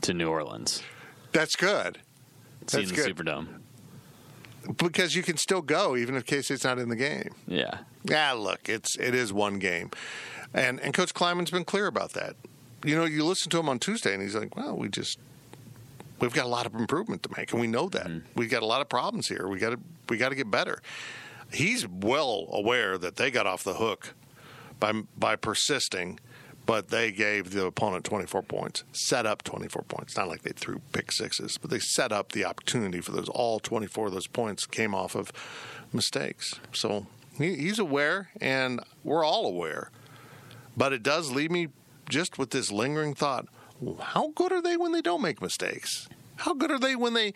[0.01, 0.83] to New Orleans,
[1.31, 1.99] That's good.
[2.67, 3.15] see That's the good.
[3.15, 3.47] Superdome.
[4.77, 7.29] because you can still go even if K State's not in the game.
[7.47, 7.79] Yeah.
[8.03, 9.91] Yeah, look, it's it is one game,
[10.53, 12.35] and and Coach Klieman's been clear about that.
[12.85, 15.19] You know, you listen to him on Tuesday, and he's like, "Well, we just
[16.19, 18.27] we've got a lot of improvement to make, and we know that mm-hmm.
[18.35, 19.47] we've got a lot of problems here.
[19.47, 20.81] We got to we got to get better."
[21.51, 24.13] He's well aware that they got off the hook
[24.79, 26.19] by by persisting,
[26.65, 30.17] but they gave the opponent 24 points, set up 24 points.
[30.17, 33.29] Not like they threw pick sixes, but they set up the opportunity for those.
[33.29, 35.31] All 24 of those points came off of
[35.93, 36.59] mistakes.
[36.73, 37.07] So
[37.37, 39.91] he, he's aware, and we're all aware.
[40.75, 41.69] But it does leave me
[42.09, 43.47] just with this lingering thought:
[43.99, 46.09] How good are they when they don't make mistakes?
[46.37, 47.33] How good are they when they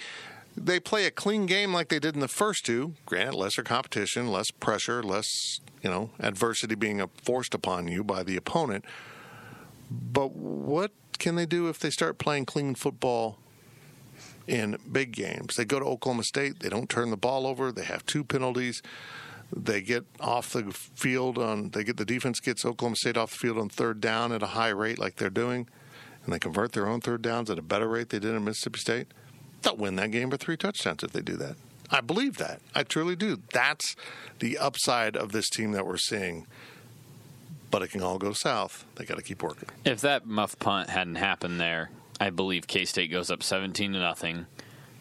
[0.56, 2.94] they play a clean game like they did in the first two?
[3.06, 8.36] Granted, lesser competition, less pressure, less you know adversity being forced upon you by the
[8.36, 8.86] opponent.
[9.90, 13.40] But what can they do if they start playing clean football
[14.48, 15.56] in big games?
[15.56, 18.82] They go to Oklahoma State, they don't turn the ball over, they have two penalties.
[19.54, 23.38] They get off the field on they get the defense gets Oklahoma State off the
[23.38, 25.68] field on third down at a high rate like they're doing,
[26.24, 28.80] and they convert their own third downs at a better rate they did in Mississippi
[28.80, 29.08] State.
[29.62, 31.56] They'll win that game for three touchdowns if they do that.
[31.90, 32.62] I believe that.
[32.74, 33.42] I truly do.
[33.52, 33.96] That's
[34.40, 36.48] the upside of this team that we're seeing
[37.72, 38.86] but it can all go south.
[38.96, 39.70] They got to keep working.
[39.86, 44.00] If that muff punt hadn't happened there, I believe K State goes up seventeen to
[44.00, 44.46] nothing,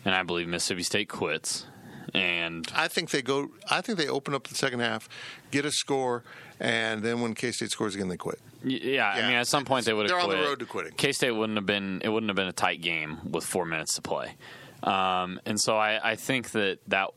[0.04, 1.66] and I believe Mississippi State quits.
[2.14, 3.50] And I think they go.
[3.70, 5.08] I think they open up the second half,
[5.50, 6.24] get a score,
[6.58, 8.40] and then when K State scores again, they quit.
[8.62, 10.18] Yeah, yeah, I mean, at some point they would have.
[10.18, 10.38] They're quit.
[10.38, 10.92] on the road to quitting.
[10.96, 12.00] K State wouldn't have been.
[12.02, 14.34] It wouldn't have been a tight game with four minutes to play,
[14.82, 17.10] um, and so I, I think that that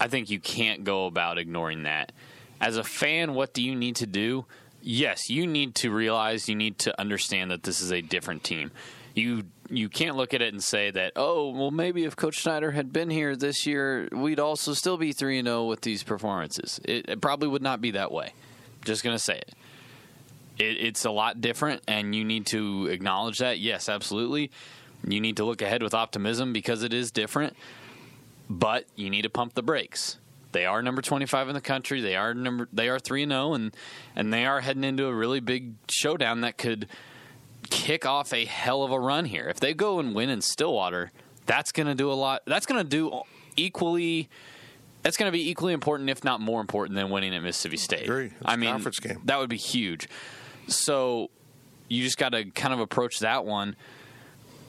[0.00, 2.12] I think you can't go about ignoring that.
[2.60, 4.46] As a fan, what do you need to do?
[4.82, 8.70] yes, you need to realize, you need to understand that this is a different team.
[9.14, 12.72] You you can't look at it and say that oh well maybe if Coach Snyder
[12.72, 16.80] had been here this year we'd also still be three and zero with these performances.
[16.84, 18.34] It, it, probably would not be that way.
[18.84, 19.54] Just gonna say it.
[20.58, 20.76] it.
[20.78, 23.58] It's a lot different, and you need to acknowledge that.
[23.58, 24.50] Yes, absolutely.
[25.06, 27.56] You need to look ahead with optimism because it is different,
[28.48, 30.18] but you need to pump the brakes.
[30.52, 32.02] They are number 25 in the country.
[32.02, 33.76] They are number they are 3 and 0 and
[34.14, 36.88] and they are heading into a really big showdown that could
[37.72, 39.48] kick off a hell of a run here.
[39.48, 41.10] If they go and win in Stillwater,
[41.46, 42.42] that's going to do a lot.
[42.46, 43.22] That's going to do
[43.56, 44.28] equally
[45.02, 48.02] that's going to be equally important if not more important than winning at Mississippi State.
[48.02, 48.26] I agree.
[48.26, 49.20] It's I mean, conference game.
[49.24, 50.08] that would be huge.
[50.68, 51.30] So
[51.88, 53.74] you just got to kind of approach that one.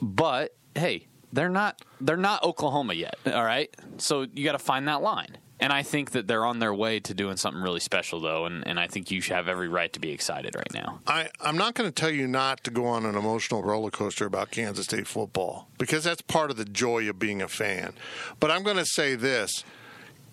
[0.02, 3.74] But hey, they're not they're not Oklahoma yet, all right?
[3.98, 5.38] So you got to find that line.
[5.64, 8.68] And I think that they're on their way to doing something really special, though, and,
[8.68, 11.00] and I think you should have every right to be excited right now.
[11.06, 14.26] I, I'm not going to tell you not to go on an emotional roller coaster
[14.26, 17.94] about Kansas State football because that's part of the joy of being a fan.
[18.40, 19.64] But I'm going to say this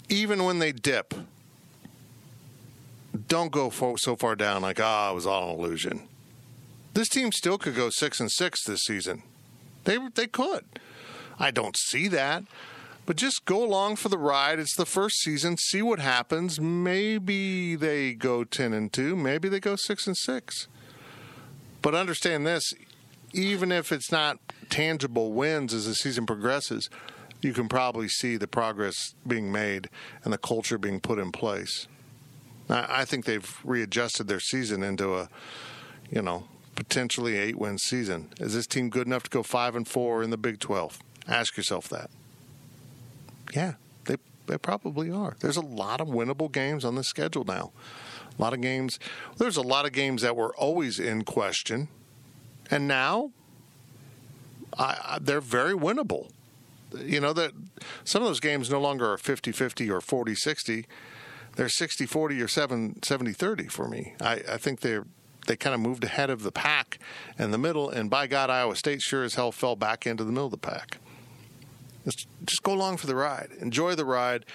[0.10, 1.14] even when they dip,
[3.30, 6.10] don't go so far down like, ah, oh, it was all an illusion.
[6.94, 9.24] This team still could go six and six this season.
[9.86, 10.66] They they could.
[11.40, 12.44] I don't see that.
[13.06, 14.60] But just go along for the ride.
[14.60, 15.58] It's the first season.
[15.58, 16.62] See what happens.
[16.62, 19.16] Maybe they go ten and two.
[19.16, 20.68] Maybe they go six and six.
[21.82, 22.74] But understand this:
[23.34, 24.38] even if it's not
[24.70, 26.90] tangible wins as the season progresses,
[27.42, 29.90] you can probably see the progress being made
[30.24, 31.88] and the culture being put in place.
[32.70, 35.28] I think they've readjusted their season into a,
[36.10, 38.30] you know, potentially eight win season.
[38.40, 41.00] Is this team good enough to go five and four in the Big Twelve?
[41.28, 42.10] Ask yourself that.
[43.54, 43.74] Yeah,
[44.06, 45.36] they they probably are.
[45.40, 47.72] There's a lot of winnable games on the schedule now.
[48.38, 49.00] A lot of games.
[49.38, 51.90] There's a lot of games that were always in question,
[52.70, 53.32] and now
[54.78, 56.30] I, I, they're very winnable.
[56.98, 57.52] You know that
[58.04, 60.86] some of those games no longer are 50-50 or 40-60.
[61.56, 62.48] They're 60-40 or
[63.00, 64.14] 70-30 for me.
[64.20, 65.06] I, I think they're
[65.48, 67.00] they kind of moved ahead of the pack
[67.40, 70.32] in the middle, and by God, Iowa State sure as hell fell back into the
[70.32, 70.98] middle of the pack.
[72.06, 74.46] Just, just go along for the ride, enjoy the ride,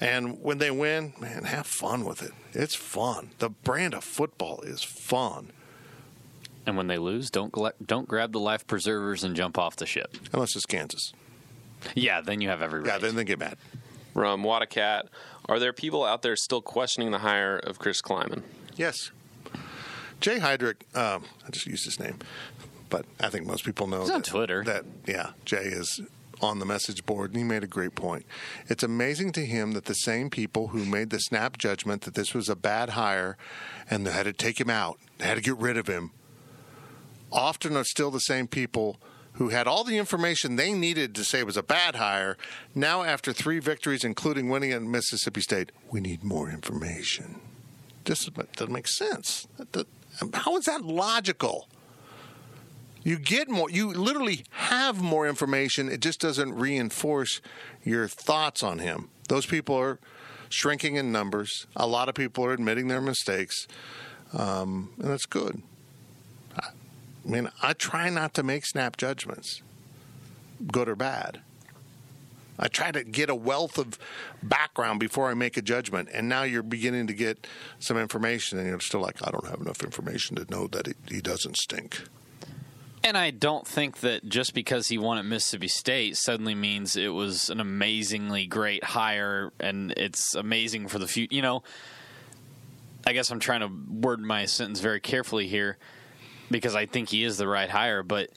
[0.00, 2.32] and when they win, man, have fun with it.
[2.52, 3.30] It's fun.
[3.38, 5.52] The brand of football is fun.
[6.66, 7.54] And when they lose, don't
[7.86, 10.16] don't grab the life preservers and jump off the ship.
[10.32, 11.12] Unless it's Kansas.
[11.94, 12.88] Yeah, then you have every right.
[12.88, 13.56] Yeah, then they get mad.
[14.12, 15.04] From Wadacat,
[15.48, 18.42] are there people out there still questioning the hire of Chris Klieman?
[18.74, 19.10] Yes.
[20.20, 22.18] Jay Heidrich, um, I just used his name,
[22.88, 24.64] but I think most people know He's that, on Twitter.
[24.64, 26.00] That yeah, Jay is
[26.40, 28.26] on the message board, and he made a great point.
[28.68, 32.34] It's amazing to him that the same people who made the snap judgment that this
[32.34, 33.36] was a bad hire
[33.88, 36.10] and they had to take him out, they had to get rid of him,
[37.32, 38.98] often are still the same people
[39.34, 42.38] who had all the information they needed to say it was a bad hire,
[42.74, 47.40] now after three victories, including winning at Mississippi State, we need more information.
[48.04, 49.46] This doesn't make sense.
[50.32, 51.68] How is that logical?
[53.06, 55.88] You get more, you literally have more information.
[55.88, 57.40] It just doesn't reinforce
[57.84, 59.10] your thoughts on him.
[59.28, 60.00] Those people are
[60.48, 61.68] shrinking in numbers.
[61.76, 63.68] A lot of people are admitting their mistakes,
[64.32, 65.62] um, and that's good.
[66.58, 66.70] I
[67.24, 69.62] mean, I try not to make snap judgments,
[70.72, 71.42] good or bad.
[72.58, 74.00] I try to get a wealth of
[74.42, 76.08] background before I make a judgment.
[76.12, 77.46] And now you're beginning to get
[77.78, 81.20] some information, and you're still like, I don't have enough information to know that he
[81.20, 82.02] doesn't stink.
[83.06, 87.06] And I don't think that just because he won at Mississippi State suddenly means it
[87.06, 91.32] was an amazingly great hire and it's amazing for the future.
[91.32, 91.62] You know,
[93.06, 95.78] I guess I'm trying to word my sentence very carefully here
[96.50, 98.30] because I think he is the right hire, but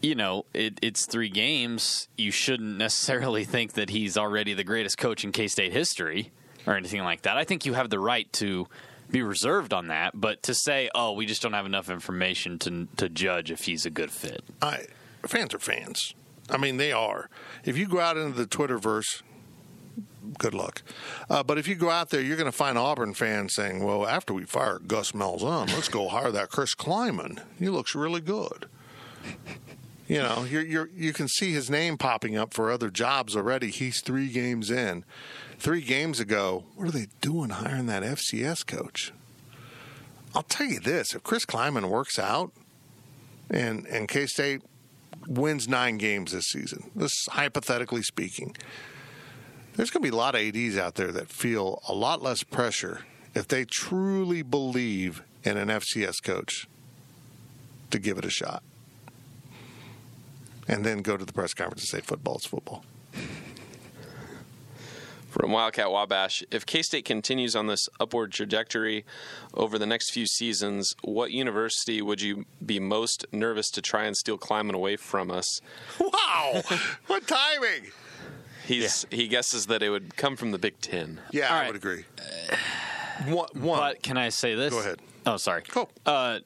[0.00, 2.08] you know, it, it's three games.
[2.16, 6.32] You shouldn't necessarily think that he's already the greatest coach in K State history
[6.66, 7.36] or anything like that.
[7.36, 8.66] I think you have the right to
[9.10, 12.88] be reserved on that, but to say, "Oh, we just don't have enough information to
[12.96, 14.86] to judge if he's a good fit." I
[15.26, 16.14] fans are fans.
[16.50, 17.28] I mean, they are.
[17.64, 19.22] If you go out into the Twitterverse,
[20.38, 20.82] good luck.
[21.28, 24.06] Uh, but if you go out there, you're going to find Auburn fans saying, "Well,
[24.06, 27.42] after we fire Gus Malzahn, let's go hire that Chris Klieman.
[27.58, 28.66] He looks really good."
[30.06, 33.70] You know, you're, you can see his name popping up for other jobs already.
[33.70, 35.04] He's three games in.
[35.58, 39.12] Three games ago, what are they doing hiring that FCS coach?
[40.34, 42.52] I'll tell you this: if Chris Klieman works out,
[43.50, 44.62] and and K State
[45.26, 48.56] wins nine games this season, this hypothetically speaking,
[49.74, 52.44] there's going to be a lot of ads out there that feel a lot less
[52.44, 53.04] pressure
[53.34, 56.68] if they truly believe in an FCS coach
[57.90, 58.62] to give it a shot
[60.68, 62.84] and then go to the press conference and say football's football.
[65.38, 69.04] From Wildcat Wabash, if K State continues on this upward trajectory
[69.54, 74.16] over the next few seasons, what university would you be most nervous to try and
[74.16, 75.60] steal Klieman away from us?
[76.00, 76.62] Wow,
[77.06, 77.92] what timing!
[78.66, 79.16] He's yeah.
[79.16, 81.20] he guesses that it would come from the Big Ten.
[81.30, 81.66] Yeah, All I right.
[81.68, 82.04] would agree.
[83.26, 83.78] One, one.
[83.78, 84.74] But can I say this?
[84.74, 84.98] Go ahead.
[85.24, 85.62] Oh, sorry.
[85.68, 85.88] Cool.
[86.04, 86.40] Uh,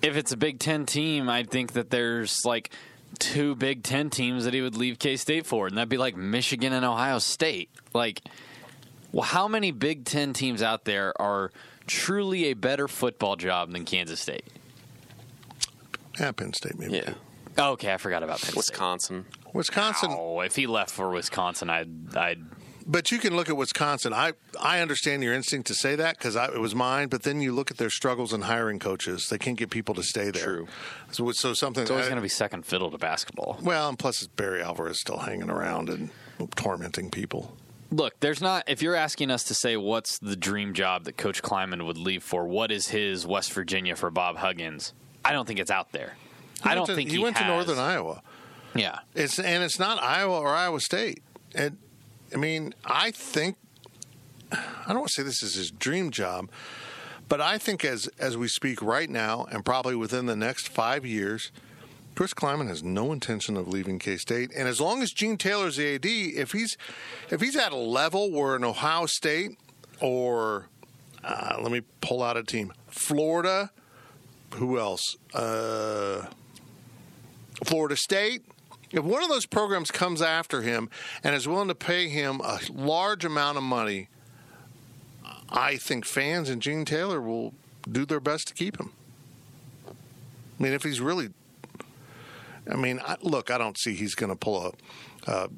[0.00, 2.70] if it's a Big Ten team, I think that there's like
[3.18, 6.16] two Big Ten teams that he would leave K State for, and that'd be like
[6.16, 7.70] Michigan and Ohio State.
[7.92, 8.20] Like,
[9.12, 11.50] well, how many Big Ten teams out there are
[11.86, 14.44] truly a better football job than Kansas State?
[16.18, 16.94] Yeah, Penn State, maybe.
[16.94, 17.14] Yeah.
[17.58, 19.26] Okay, I forgot about Penn Wisconsin.
[19.30, 19.54] State.
[19.54, 20.10] Wisconsin.
[20.12, 22.44] Oh, if he left for Wisconsin, I'd, I'd
[22.86, 24.12] but you can look at Wisconsin.
[24.12, 27.08] I I understand your instinct to say that because it was mine.
[27.08, 29.28] But then you look at their struggles in hiring coaches.
[29.28, 30.44] They can't get people to stay there.
[30.44, 30.68] True.
[31.10, 31.82] So, so something.
[31.82, 33.58] It's always going to be second fiddle to basketball.
[33.62, 36.10] Well, and plus it's Barry Alvarez still hanging around and
[36.56, 37.56] tormenting people.
[37.90, 38.64] Look, there's not.
[38.68, 42.22] If you're asking us to say what's the dream job that Coach Klieman would leave
[42.22, 44.92] for, what is his West Virginia for Bob Huggins?
[45.24, 46.16] I don't think it's out there.
[46.62, 47.46] He I don't to, think he, he went has.
[47.46, 48.22] to Northern Iowa.
[48.74, 51.22] Yeah, it's and it's not Iowa or Iowa State.
[51.54, 51.78] And
[52.34, 53.56] I mean, I think
[54.52, 56.48] I don't want to say this is his dream job,
[57.28, 61.06] but I think as as we speak right now, and probably within the next five
[61.06, 61.52] years,
[62.14, 64.50] Chris Klieman has no intention of leaving K State.
[64.56, 66.76] And as long as Gene Taylor's the AD, if he's
[67.30, 69.52] if he's at a level where an Ohio State
[70.00, 70.66] or
[71.22, 73.70] uh, let me pull out a team, Florida,
[74.54, 75.16] who else?
[75.32, 76.26] Uh,
[77.64, 78.42] Florida State
[78.94, 80.88] if one of those programs comes after him
[81.24, 84.08] and is willing to pay him a large amount of money,
[85.50, 87.54] I think fans and Gene Taylor will
[87.90, 88.92] do their best to keep him.
[89.88, 91.30] I mean, if he's really,
[92.70, 94.74] I mean, I, look, I don't see he's going to pull
[95.26, 95.48] a uh,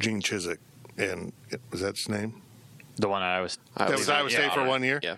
[0.00, 0.58] Gene Chizik,
[0.96, 1.32] and
[1.70, 2.42] was that his name?
[2.96, 3.58] The one I was.
[3.76, 4.98] That was Iowa State yeah, for one year.
[5.04, 5.16] Yeah.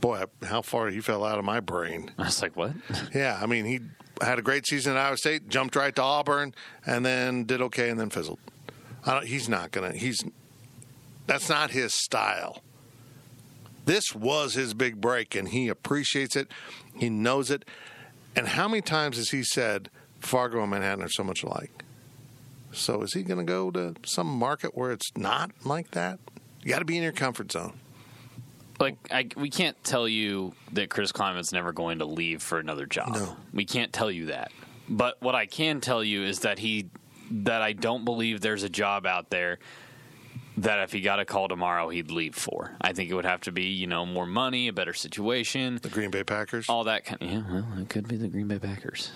[0.00, 2.10] Boy, how far he fell out of my brain.
[2.18, 2.72] I was like, what?
[3.14, 3.80] Yeah, I mean, he
[4.24, 6.54] had a great season at Iowa State, jumped right to Auburn,
[6.86, 8.38] and then did okay, and then fizzled.
[9.24, 9.92] he's not gonna.
[9.92, 10.24] He's
[11.26, 12.62] that's not his style.
[13.84, 16.48] This was his big break, and he appreciates it.
[16.94, 17.64] He knows it.
[18.36, 21.84] And how many times has he said Fargo and Manhattan are so much alike?
[22.70, 26.18] So is he going to go to some market where it's not like that?
[26.62, 27.78] You got to be in your comfort zone
[28.80, 32.86] like I, we can't tell you that Chris Klieman's never going to leave for another
[32.86, 33.14] job.
[33.14, 33.36] No.
[33.52, 34.50] We can't tell you that.
[34.88, 36.88] But what I can tell you is that he
[37.30, 39.58] that I don't believe there's a job out there
[40.58, 42.72] that if he got a call tomorrow he'd leave for.
[42.80, 45.78] I think it would have to be, you know, more money, a better situation.
[45.80, 46.68] The Green Bay Packers?
[46.68, 49.10] All that kind of, yeah, well, it could be the Green Bay Packers.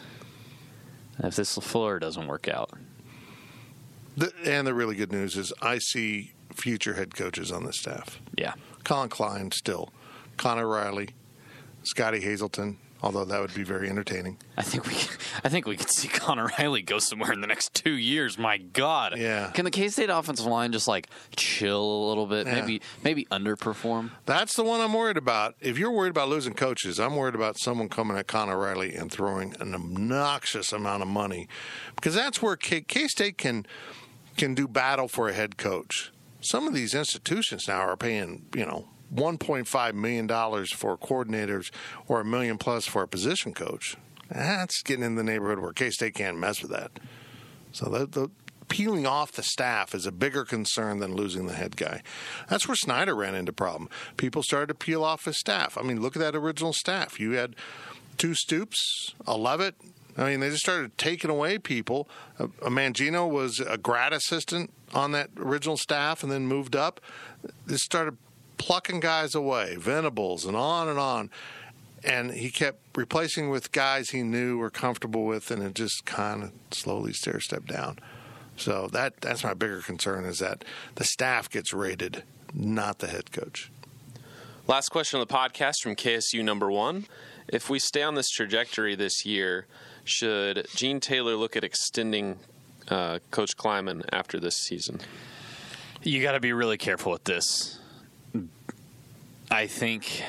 [1.18, 2.70] if this LaFleur doesn't work out.
[4.16, 8.18] The, and the really good news is I see future head coaches on the staff.
[8.38, 8.54] Yeah.
[8.86, 9.90] Collin Klein still,
[10.36, 11.10] Conor Riley,
[11.82, 12.78] Scottie Hazelton.
[13.02, 14.38] Although that would be very entertaining.
[14.56, 14.94] I think we,
[15.44, 18.38] I think we could see Conor Riley go somewhere in the next two years.
[18.38, 19.50] My God, Yeah.
[19.52, 22.46] Can the K State offensive line just like chill a little bit?
[22.46, 22.54] Yeah.
[22.62, 24.12] Maybe, maybe underperform.
[24.24, 25.56] That's the one I'm worried about.
[25.60, 29.12] If you're worried about losing coaches, I'm worried about someone coming at Connor Riley and
[29.12, 31.48] throwing an obnoxious amount of money,
[31.96, 33.66] because that's where K State can
[34.38, 36.10] can do battle for a head coach.
[36.46, 41.70] Some of these institutions now are paying, you know, 1.5 million dollars for coordinators
[42.06, 43.96] or a million plus for a position coach.
[44.30, 46.92] That's getting in the neighborhood where K State can't mess with that.
[47.72, 48.30] So the, the
[48.68, 52.02] peeling off the staff is a bigger concern than losing the head guy.
[52.48, 53.88] That's where Snyder ran into problem.
[54.16, 55.76] People started to peel off his staff.
[55.76, 57.18] I mean, look at that original staff.
[57.18, 57.56] You had
[58.18, 59.74] two Stoops, a Leavitt.
[60.16, 62.08] I mean, they just started taking away people.
[62.38, 67.00] A, a Mangino was a grad assistant on that original staff and then moved up.
[67.66, 68.16] They started
[68.58, 71.30] plucking guys away, Venables, and on and on
[72.06, 76.44] and he kept replacing with guys he knew were comfortable with, and it just kind
[76.44, 77.98] of slowly stair stepped down.
[78.56, 82.22] So that that's my bigger concern is that the staff gets rated,
[82.54, 83.70] not the head coach.
[84.66, 87.06] Last question on the podcast from KSU number one.
[87.48, 89.66] If we stay on this trajectory this year,
[90.04, 92.38] should Gene Taylor look at extending
[92.88, 95.00] uh, Coach Klieman after this season?
[96.02, 97.78] You got to be really careful with this.
[99.50, 100.22] I think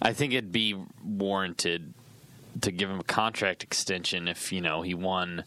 [0.00, 1.92] I think it'd be warranted
[2.60, 5.44] to give him a contract extension if, you know, he won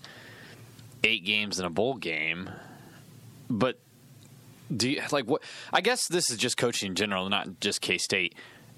[1.04, 2.50] 8 games in a bowl game.
[3.50, 3.80] But
[4.76, 5.42] do you like what
[5.74, 8.36] I guess this is just coaching in general, not just K-State.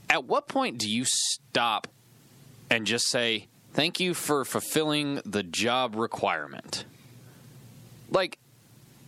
[0.10, 1.88] At what point do you stop
[2.70, 6.86] and just say, "Thank you for fulfilling the job requirement"?
[8.10, 8.38] Like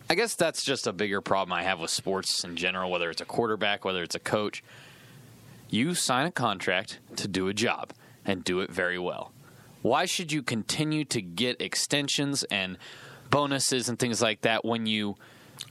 [0.09, 3.21] I guess that's just a bigger problem I have with sports in general, whether it's
[3.21, 4.63] a quarterback, whether it's a coach.
[5.69, 7.93] You sign a contract to do a job
[8.25, 9.31] and do it very well.
[9.81, 12.77] Why should you continue to get extensions and
[13.29, 15.15] bonuses and things like that when you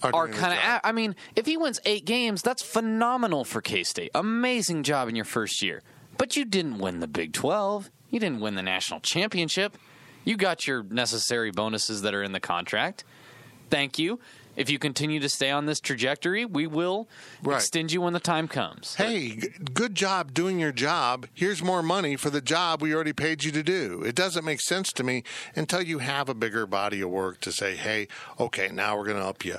[0.03, 0.81] Are are kind of?
[0.83, 4.11] I mean, if he wins eight games, that's phenomenal for K State.
[4.15, 5.83] Amazing job in your first year,
[6.19, 7.91] but you didn't win the Big Twelve.
[8.13, 9.77] You didn't win the national championship.
[10.25, 13.03] You got your necessary bonuses that are in the contract.
[13.71, 14.21] Thank you.
[14.55, 17.09] If you continue to stay on this trajectory, we will
[17.43, 17.57] Right.
[17.57, 18.97] extend you when the time comes.
[18.97, 21.27] Hey, g- good job doing your job.
[21.33, 24.03] Here's more money for the job we already paid you to do.
[24.05, 25.25] It doesn't make sense to me
[25.57, 28.09] until you have a bigger body of work to say, hey,
[28.39, 29.57] okay, now we're going to up you.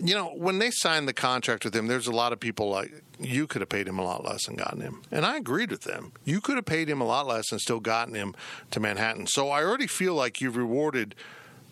[0.00, 3.02] You know, when they signed the contract with him, there's a lot of people like,
[3.20, 5.02] you could have paid him a lot less and gotten him.
[5.10, 6.12] And I agreed with them.
[6.24, 8.34] You could have paid him a lot less and still gotten him
[8.72, 9.26] to Manhattan.
[9.26, 11.14] So I already feel like you've rewarded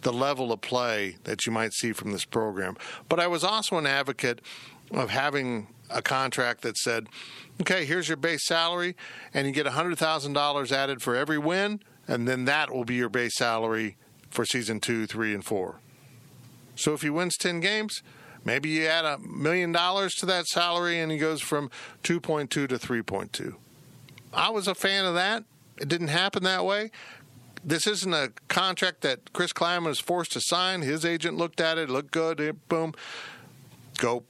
[0.02, 2.76] the level of play that you might see from this program.
[3.08, 4.40] But I was also an advocate
[4.92, 7.08] of having a contract that said,
[7.60, 8.96] okay, here's your base salary,
[9.34, 13.36] and you get $100,000 added for every win, and then that will be your base
[13.36, 13.96] salary
[14.30, 15.80] for season two, three, and four.
[16.80, 18.02] So if he wins 10 games,
[18.44, 21.70] maybe you add a million dollars to that salary and he goes from
[22.04, 23.54] 2.2 to 3.2.
[24.32, 25.44] I was a fan of that.
[25.78, 26.90] It didn't happen that way.
[27.62, 30.80] This isn't a contract that Chris Klieman was forced to sign.
[30.80, 32.94] His agent looked at it, looked good, boom,
[33.98, 34.24] go.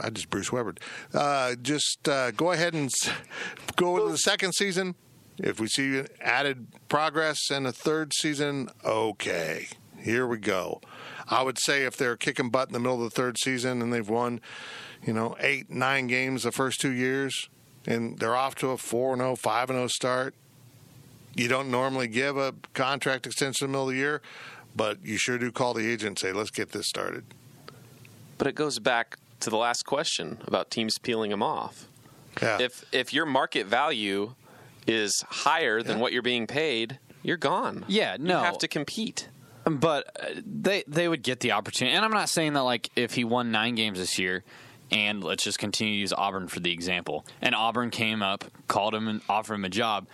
[0.00, 0.74] I just Bruce Weber.
[1.14, 2.92] Uh, just uh, go ahead and
[3.76, 4.96] go into the second season.
[5.38, 10.80] If we see added progress in the third season, okay, here we go.
[11.28, 13.92] I would say if they're kicking butt in the middle of the third season and
[13.92, 14.40] they've won,
[15.04, 17.48] you know, eight, nine games the first two years,
[17.86, 20.34] and they're off to a 4 0, 5 0 start,
[21.34, 24.22] you don't normally give a contract extension in the middle of the year,
[24.76, 27.24] but you sure do call the agent and say, let's get this started.
[28.38, 31.86] But it goes back to the last question about teams peeling them off.
[32.40, 32.58] Yeah.
[32.60, 34.34] If if your market value
[34.86, 36.02] is higher than Yeah.
[36.02, 37.84] what you're being paid, you're gone.
[37.88, 38.38] Yeah, no.
[38.38, 39.28] You have to compete.
[39.64, 43.14] But uh, they they would get the opportunity, and I'm not saying that like if
[43.14, 44.42] he won nine games this year,
[44.90, 48.94] and let's just continue to use Auburn for the example, and Auburn came up, called
[48.94, 50.06] him, and offered him a job.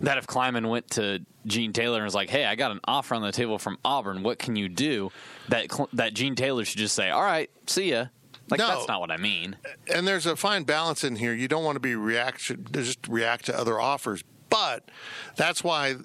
[0.00, 3.14] That if Klieman went to Gene Taylor and was like, "Hey, I got an offer
[3.14, 4.22] on the table from Auburn.
[4.22, 5.10] What can you do?"
[5.48, 8.06] That that Gene Taylor should just say, "All right, see ya."
[8.48, 8.68] Like No.
[8.68, 9.56] that's not what I mean.
[9.92, 11.34] and there's a fine balance in here.
[11.34, 14.88] You don't want to be reaction just react to other offers, but
[15.34, 15.96] that's why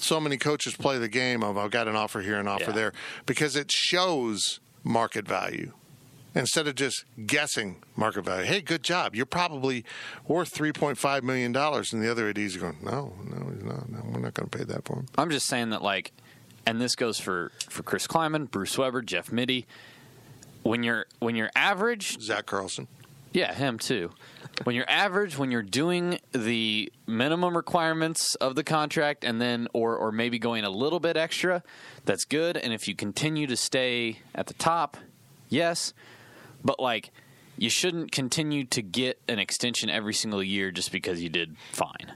[0.00, 2.72] so many coaches play the game of I've got an offer here, an offer Yeah.
[2.72, 2.92] there,
[3.26, 5.72] because it shows market value.
[6.34, 8.44] instead of just guessing market value.
[8.44, 9.16] Hey, good job.
[9.16, 9.84] You're probably
[10.28, 11.56] worth $3.5 million.
[11.56, 13.88] And the other ADs are going, no, no, he's not.
[13.88, 15.06] No, we're not going to pay that for him.
[15.16, 16.12] I'm just saying that, like,
[16.64, 19.66] and this goes for for Chris Klieman, Bruce Weber, Jeff Mittie.
[20.62, 22.86] When you're when you're average, Zach Carlson.
[23.32, 24.10] yeah, him too.
[24.64, 29.96] When you're average, when you're doing the minimum requirements of the contract, and then or
[29.96, 31.62] or maybe going a little bit extra,
[32.04, 32.56] that's good.
[32.56, 34.96] And if you continue to stay at the top,
[35.48, 35.94] yes,
[36.64, 37.10] but like
[37.56, 42.14] you shouldn't continue to get an extension every single year just because you did fine.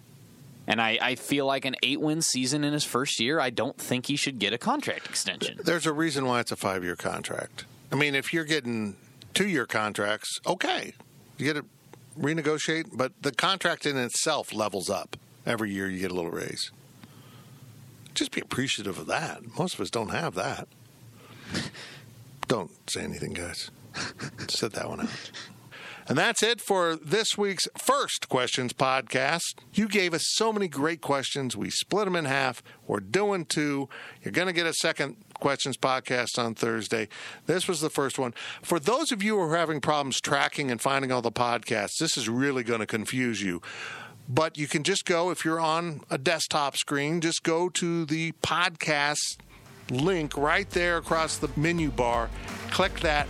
[0.67, 3.77] And I, I feel like an eight win season in his first year, I don't
[3.77, 5.59] think he should get a contract extension.
[5.63, 7.65] There's a reason why it's a five year contract.
[7.91, 8.97] I mean, if you're getting
[9.35, 10.95] two year contracts, okay,
[11.37, 11.65] you get to
[12.19, 15.17] renegotiate, but the contract in itself levels up.
[15.45, 16.71] Every year you get a little raise.
[18.15, 19.57] Just be appreciative of that.
[19.59, 20.69] Most of us don't have that.
[22.49, 23.71] Don't say anything, guys.
[24.49, 25.31] Sit that one out.
[26.09, 29.55] And that's it for this week's first questions podcast.
[29.73, 31.57] You gave us so many great questions.
[31.57, 32.63] We split them in half.
[32.87, 33.89] We're doing two.
[34.23, 37.09] You're going to get a second questions podcast on Thursday.
[37.47, 38.33] This was the first one.
[38.63, 42.17] For those of you who are having problems tracking and finding all the podcasts, this
[42.17, 43.61] is really going to confuse you.
[44.29, 48.31] But you can just go, if you're on a desktop screen, just go to the
[48.41, 49.39] podcast
[49.91, 52.31] link right there across the menu bar.
[52.71, 53.27] Click that.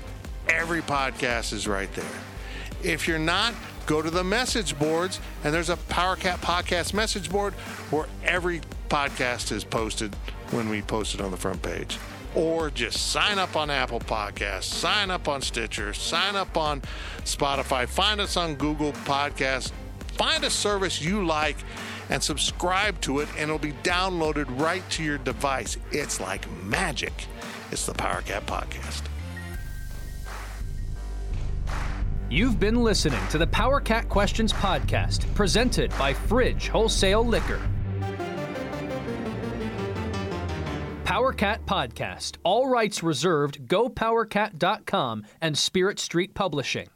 [0.50, 2.04] Every podcast is right there.
[2.82, 3.54] If you're not,
[3.86, 7.54] go to the message boards, and there's a PowerCat podcast message board
[7.90, 8.60] where every
[8.90, 10.14] podcast is posted
[10.52, 11.98] when we post it on the front page.
[12.34, 16.80] Or just sign up on Apple Podcasts, sign up on Stitcher, sign up on
[17.24, 19.72] Spotify, find us on Google Podcasts,
[20.16, 21.56] find a service you like
[22.08, 25.76] and subscribe to it, and it'll be downloaded right to your device.
[25.90, 27.26] It's like magic.
[27.70, 29.02] It's the PowerCat Podcast.
[32.30, 37.60] You've been listening to the PowerCat Questions podcast, presented by Fridge Wholesale Liquor.
[41.04, 42.36] PowerCat Podcast.
[42.44, 43.66] All rights reserved.
[43.68, 46.88] GoPowerCat.com and Spirit Street Publishing.